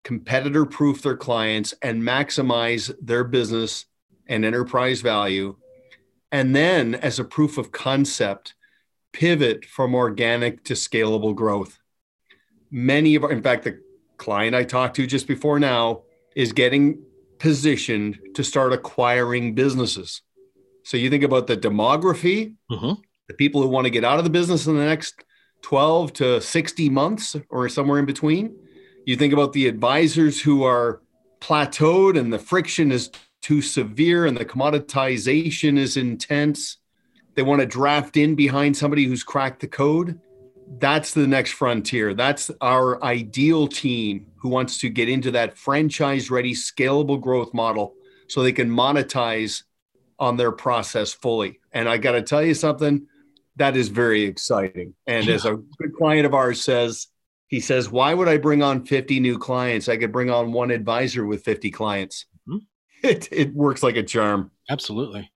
competitor 0.10 0.66
proof 0.66 1.04
their 1.04 1.16
clients 1.16 1.72
and 1.84 2.02
maximize 2.02 2.92
their 3.00 3.24
business 3.24 3.86
and 4.26 4.44
enterprise 4.44 5.02
value. 5.02 5.56
And 6.32 6.56
then 6.56 6.96
as 6.96 7.20
a 7.20 7.24
proof 7.24 7.60
of 7.60 7.72
concept 7.72 8.56
pivot 9.14 9.66
from 9.66 9.94
organic 9.94 10.64
to 10.64 10.74
scalable 10.74 11.36
growth. 11.36 11.78
Many 12.72 13.14
of 13.14 13.24
our 13.24 13.32
in 13.32 13.44
fact 13.44 13.66
the 13.66 13.82
client 14.18 14.56
i 14.56 14.64
talked 14.64 14.96
to 14.96 15.06
just 15.06 15.28
before 15.28 15.60
now 15.60 16.02
is 16.36 16.54
getting 16.54 17.04
positioned 17.38 18.18
to 18.34 18.44
start 18.44 18.74
acquiring 18.74 19.54
businesses. 19.54 20.24
So 20.86 20.98
you 20.98 21.12
think 21.12 21.24
about 21.24 21.46
the 21.46 21.56
demography 21.56 22.56
mm-hmm. 22.72 23.00
the 23.28 23.36
people 23.36 23.62
who 23.62 23.68
want 23.68 23.86
to 23.86 23.92
get 23.92 24.04
out 24.04 24.18
of 24.18 24.24
the 24.24 24.32
business 24.32 24.66
in 24.66 24.76
the 24.76 24.86
next 24.86 25.24
12 25.62 26.14
to 26.14 26.42
60 26.42 26.90
months 26.90 27.36
or 27.52 27.70
somewhere 27.70 28.00
in 28.00 28.08
between 28.08 28.56
you 29.06 29.16
think 29.16 29.34
about 29.34 29.54
the 29.54 29.68
advisors 29.68 30.42
who 30.42 30.64
are 30.64 31.02
plateaued 31.40 32.20
and 32.20 32.32
the 32.32 32.40
friction 32.40 32.92
is 32.92 33.10
too 33.42 33.62
severe 33.62 34.26
and 34.26 34.38
the 34.38 34.46
commoditization 34.46 35.78
is 35.78 35.98
intense. 35.98 36.78
They 37.36 37.44
want 37.44 37.62
to 37.62 37.66
draft 37.66 38.18
in 38.18 38.36
behind 38.36 38.76
somebody 38.76 39.06
who's 39.06 39.24
cracked 39.24 39.62
the 39.62 39.68
code. 39.68 40.20
That's 40.78 41.14
the 41.14 41.26
next 41.26 41.52
frontier. 41.52 42.14
That's 42.14 42.52
our 42.62 43.04
ideal 43.04 43.68
team 43.68 44.28
who 44.36 44.50
wants 44.50 44.80
to 44.80 44.90
get 44.90 45.10
into 45.10 45.32
that 45.32 45.58
franchise 45.58 46.30
ready, 46.30 46.54
scalable 46.54 47.20
growth 47.20 47.54
model 47.54 47.96
so 48.28 48.44
they 48.44 48.52
can 48.52 48.70
monetize 48.70 49.64
on 50.20 50.38
their 50.38 50.52
process 50.52 51.14
fully. 51.14 51.60
And 51.72 51.90
I 51.90 51.98
got 51.98 52.12
to 52.12 52.22
tell 52.22 52.44
you 52.44 52.54
something 52.54 53.08
that 53.56 53.76
is 53.76 53.90
very 53.90 54.24
exciting. 54.24 54.96
And 55.06 55.28
as 55.28 55.46
a 55.46 55.56
good 55.78 55.94
client 55.96 56.26
of 56.26 56.34
ours 56.34 56.62
says, 56.62 57.08
he 57.50 57.60
says, 57.60 57.90
Why 57.90 58.14
would 58.14 58.30
I 58.30 58.38
bring 58.38 58.64
on 58.64 58.86
50 58.86 59.20
new 59.20 59.38
clients? 59.38 59.90
I 59.90 59.98
could 59.98 60.14
bring 60.14 60.30
on 60.30 60.54
one 60.54 60.72
advisor 60.72 61.26
with 61.26 61.44
50 61.44 61.70
clients. 61.72 62.26
it, 63.04 63.28
it 63.32 63.54
works 63.54 63.84
like 63.84 63.98
a 63.98 64.04
charm. 64.04 64.52
Absolutely. 64.70 65.30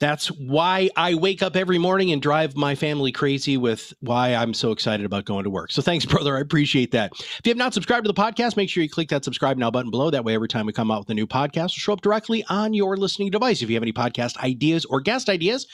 That's 0.00 0.26
why 0.26 0.90
I 0.96 1.14
wake 1.14 1.40
up 1.40 1.54
every 1.54 1.78
morning 1.78 2.10
and 2.10 2.20
drive 2.20 2.56
my 2.56 2.74
family 2.74 3.12
crazy 3.12 3.56
with 3.56 3.94
why 4.00 4.34
I'm 4.34 4.52
so 4.52 4.72
excited 4.72 5.06
about 5.06 5.24
going 5.24 5.44
to 5.44 5.50
work. 5.50 5.70
So 5.70 5.82
thanks, 5.82 6.04
brother. 6.04 6.36
I 6.36 6.40
appreciate 6.40 6.90
that. 6.90 7.12
If 7.14 7.40
you 7.44 7.50
have 7.50 7.56
not 7.56 7.74
subscribed 7.74 8.04
to 8.06 8.12
the 8.12 8.20
podcast, 8.20 8.56
make 8.56 8.68
sure 8.68 8.82
you 8.82 8.90
click 8.90 9.08
that 9.10 9.24
subscribe 9.24 9.56
now 9.56 9.70
button 9.70 9.92
below. 9.92 10.10
That 10.10 10.24
way, 10.24 10.34
every 10.34 10.48
time 10.48 10.66
we 10.66 10.72
come 10.72 10.90
out 10.90 11.00
with 11.00 11.10
a 11.10 11.14
new 11.14 11.28
podcast, 11.28 11.62
will 11.62 11.68
show 11.68 11.92
up 11.92 12.00
directly 12.00 12.44
on 12.48 12.74
your 12.74 12.96
listening 12.96 13.30
device. 13.30 13.62
If 13.62 13.70
you 13.70 13.76
have 13.76 13.84
any 13.84 13.92
podcast 13.92 14.36
ideas 14.38 14.84
or 14.84 15.00
guest 15.00 15.28
ideas, 15.28 15.68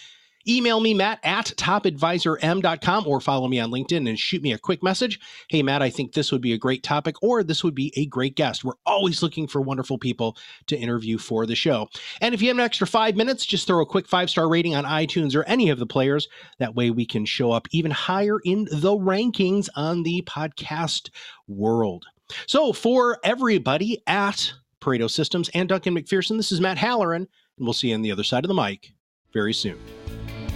Email 0.48 0.80
me, 0.80 0.94
Matt, 0.94 1.20
at 1.22 1.46
topadvisorm.com 1.56 3.06
or 3.06 3.20
follow 3.20 3.46
me 3.46 3.60
on 3.60 3.70
LinkedIn 3.70 4.08
and 4.08 4.18
shoot 4.18 4.42
me 4.42 4.52
a 4.52 4.58
quick 4.58 4.82
message. 4.82 5.20
Hey, 5.48 5.62
Matt, 5.62 5.82
I 5.82 5.90
think 5.90 6.12
this 6.12 6.32
would 6.32 6.40
be 6.40 6.54
a 6.54 6.58
great 6.58 6.82
topic 6.82 7.16
or 7.22 7.42
this 7.42 7.62
would 7.62 7.74
be 7.74 7.92
a 7.96 8.06
great 8.06 8.36
guest. 8.36 8.64
We're 8.64 8.72
always 8.86 9.22
looking 9.22 9.46
for 9.46 9.60
wonderful 9.60 9.98
people 9.98 10.36
to 10.68 10.78
interview 10.78 11.18
for 11.18 11.44
the 11.44 11.54
show. 11.54 11.88
And 12.22 12.34
if 12.34 12.40
you 12.40 12.48
have 12.48 12.56
an 12.56 12.64
extra 12.64 12.86
five 12.86 13.16
minutes, 13.16 13.44
just 13.44 13.66
throw 13.66 13.82
a 13.82 13.86
quick 13.86 14.08
five 14.08 14.30
star 14.30 14.48
rating 14.48 14.74
on 14.74 14.84
iTunes 14.84 15.36
or 15.36 15.44
any 15.44 15.68
of 15.68 15.78
the 15.78 15.86
players. 15.86 16.28
That 16.58 16.74
way 16.74 16.90
we 16.90 17.04
can 17.04 17.26
show 17.26 17.52
up 17.52 17.68
even 17.70 17.90
higher 17.90 18.38
in 18.44 18.64
the 18.64 18.96
rankings 18.96 19.68
on 19.76 20.04
the 20.04 20.22
podcast 20.22 21.10
world. 21.48 22.06
So 22.46 22.72
for 22.72 23.18
everybody 23.24 24.02
at 24.06 24.52
Pareto 24.80 25.10
Systems 25.10 25.50
and 25.52 25.68
Duncan 25.68 25.94
MacPherson, 25.94 26.36
this 26.38 26.52
is 26.52 26.60
Matt 26.60 26.78
Halloran, 26.78 27.28
and 27.58 27.66
we'll 27.66 27.74
see 27.74 27.88
you 27.88 27.94
on 27.94 28.02
the 28.02 28.12
other 28.12 28.24
side 28.24 28.44
of 28.44 28.48
the 28.48 28.54
mic 28.54 28.92
very 29.32 29.52
soon. 29.52 29.78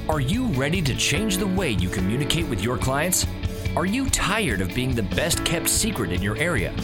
Are 0.06 0.20
you 0.20 0.48
ready 0.48 0.82
to 0.82 0.94
change 0.94 1.38
the 1.38 1.46
way 1.46 1.70
you 1.70 1.88
communicate 1.88 2.46
with 2.46 2.62
your 2.62 2.76
clients? 2.76 3.26
Are 3.74 3.86
you 3.86 4.10
tired 4.10 4.60
of 4.60 4.74
being 4.74 4.94
the 4.94 5.02
best 5.02 5.42
kept 5.46 5.66
secret 5.66 6.12
in 6.12 6.20
your 6.20 6.36
area? 6.36 6.74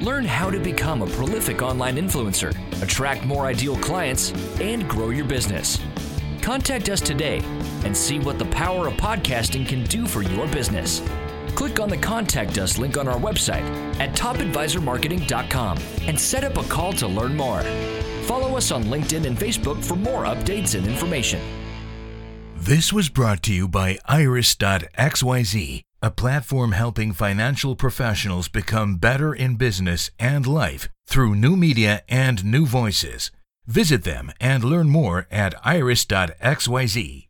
Learn 0.00 0.24
how 0.24 0.50
to 0.50 0.58
become 0.58 1.00
a 1.00 1.06
prolific 1.06 1.62
online 1.62 1.94
influencer, 1.96 2.52
attract 2.82 3.24
more 3.24 3.46
ideal 3.46 3.76
clients, 3.76 4.32
and 4.60 4.88
grow 4.88 5.10
your 5.10 5.24
business. 5.24 5.78
Contact 6.42 6.88
us 6.88 7.00
today 7.00 7.40
and 7.84 7.96
see 7.96 8.18
what 8.18 8.36
the 8.36 8.46
power 8.46 8.88
of 8.88 8.94
podcasting 8.94 9.64
can 9.64 9.84
do 9.84 10.04
for 10.04 10.22
your 10.22 10.48
business. 10.48 11.02
Click 11.54 11.78
on 11.78 11.88
the 11.88 11.96
Contact 11.96 12.58
Us 12.58 12.78
link 12.78 12.98
on 12.98 13.06
our 13.06 13.18
website 13.18 13.64
at 14.00 14.12
topadvisormarketing.com 14.16 15.78
and 16.08 16.20
set 16.20 16.42
up 16.42 16.56
a 16.56 16.64
call 16.64 16.92
to 16.94 17.06
learn 17.06 17.36
more. 17.36 17.62
Follow 18.24 18.56
us 18.56 18.72
on 18.72 18.82
LinkedIn 18.86 19.24
and 19.24 19.38
Facebook 19.38 19.84
for 19.84 19.94
more 19.94 20.24
updates 20.24 20.76
and 20.76 20.84
information. 20.88 21.40
This 22.66 22.92
was 22.92 23.08
brought 23.08 23.44
to 23.44 23.54
you 23.54 23.68
by 23.68 23.96
Iris.xyz, 24.06 25.82
a 26.02 26.10
platform 26.10 26.72
helping 26.72 27.12
financial 27.12 27.76
professionals 27.76 28.48
become 28.48 28.96
better 28.96 29.32
in 29.32 29.54
business 29.54 30.10
and 30.18 30.44
life 30.44 30.88
through 31.08 31.36
new 31.36 31.54
media 31.54 32.02
and 32.08 32.44
new 32.44 32.66
voices. 32.66 33.30
Visit 33.68 34.02
them 34.02 34.32
and 34.40 34.64
learn 34.64 34.88
more 34.88 35.28
at 35.30 35.54
iris.xyz. 35.64 37.28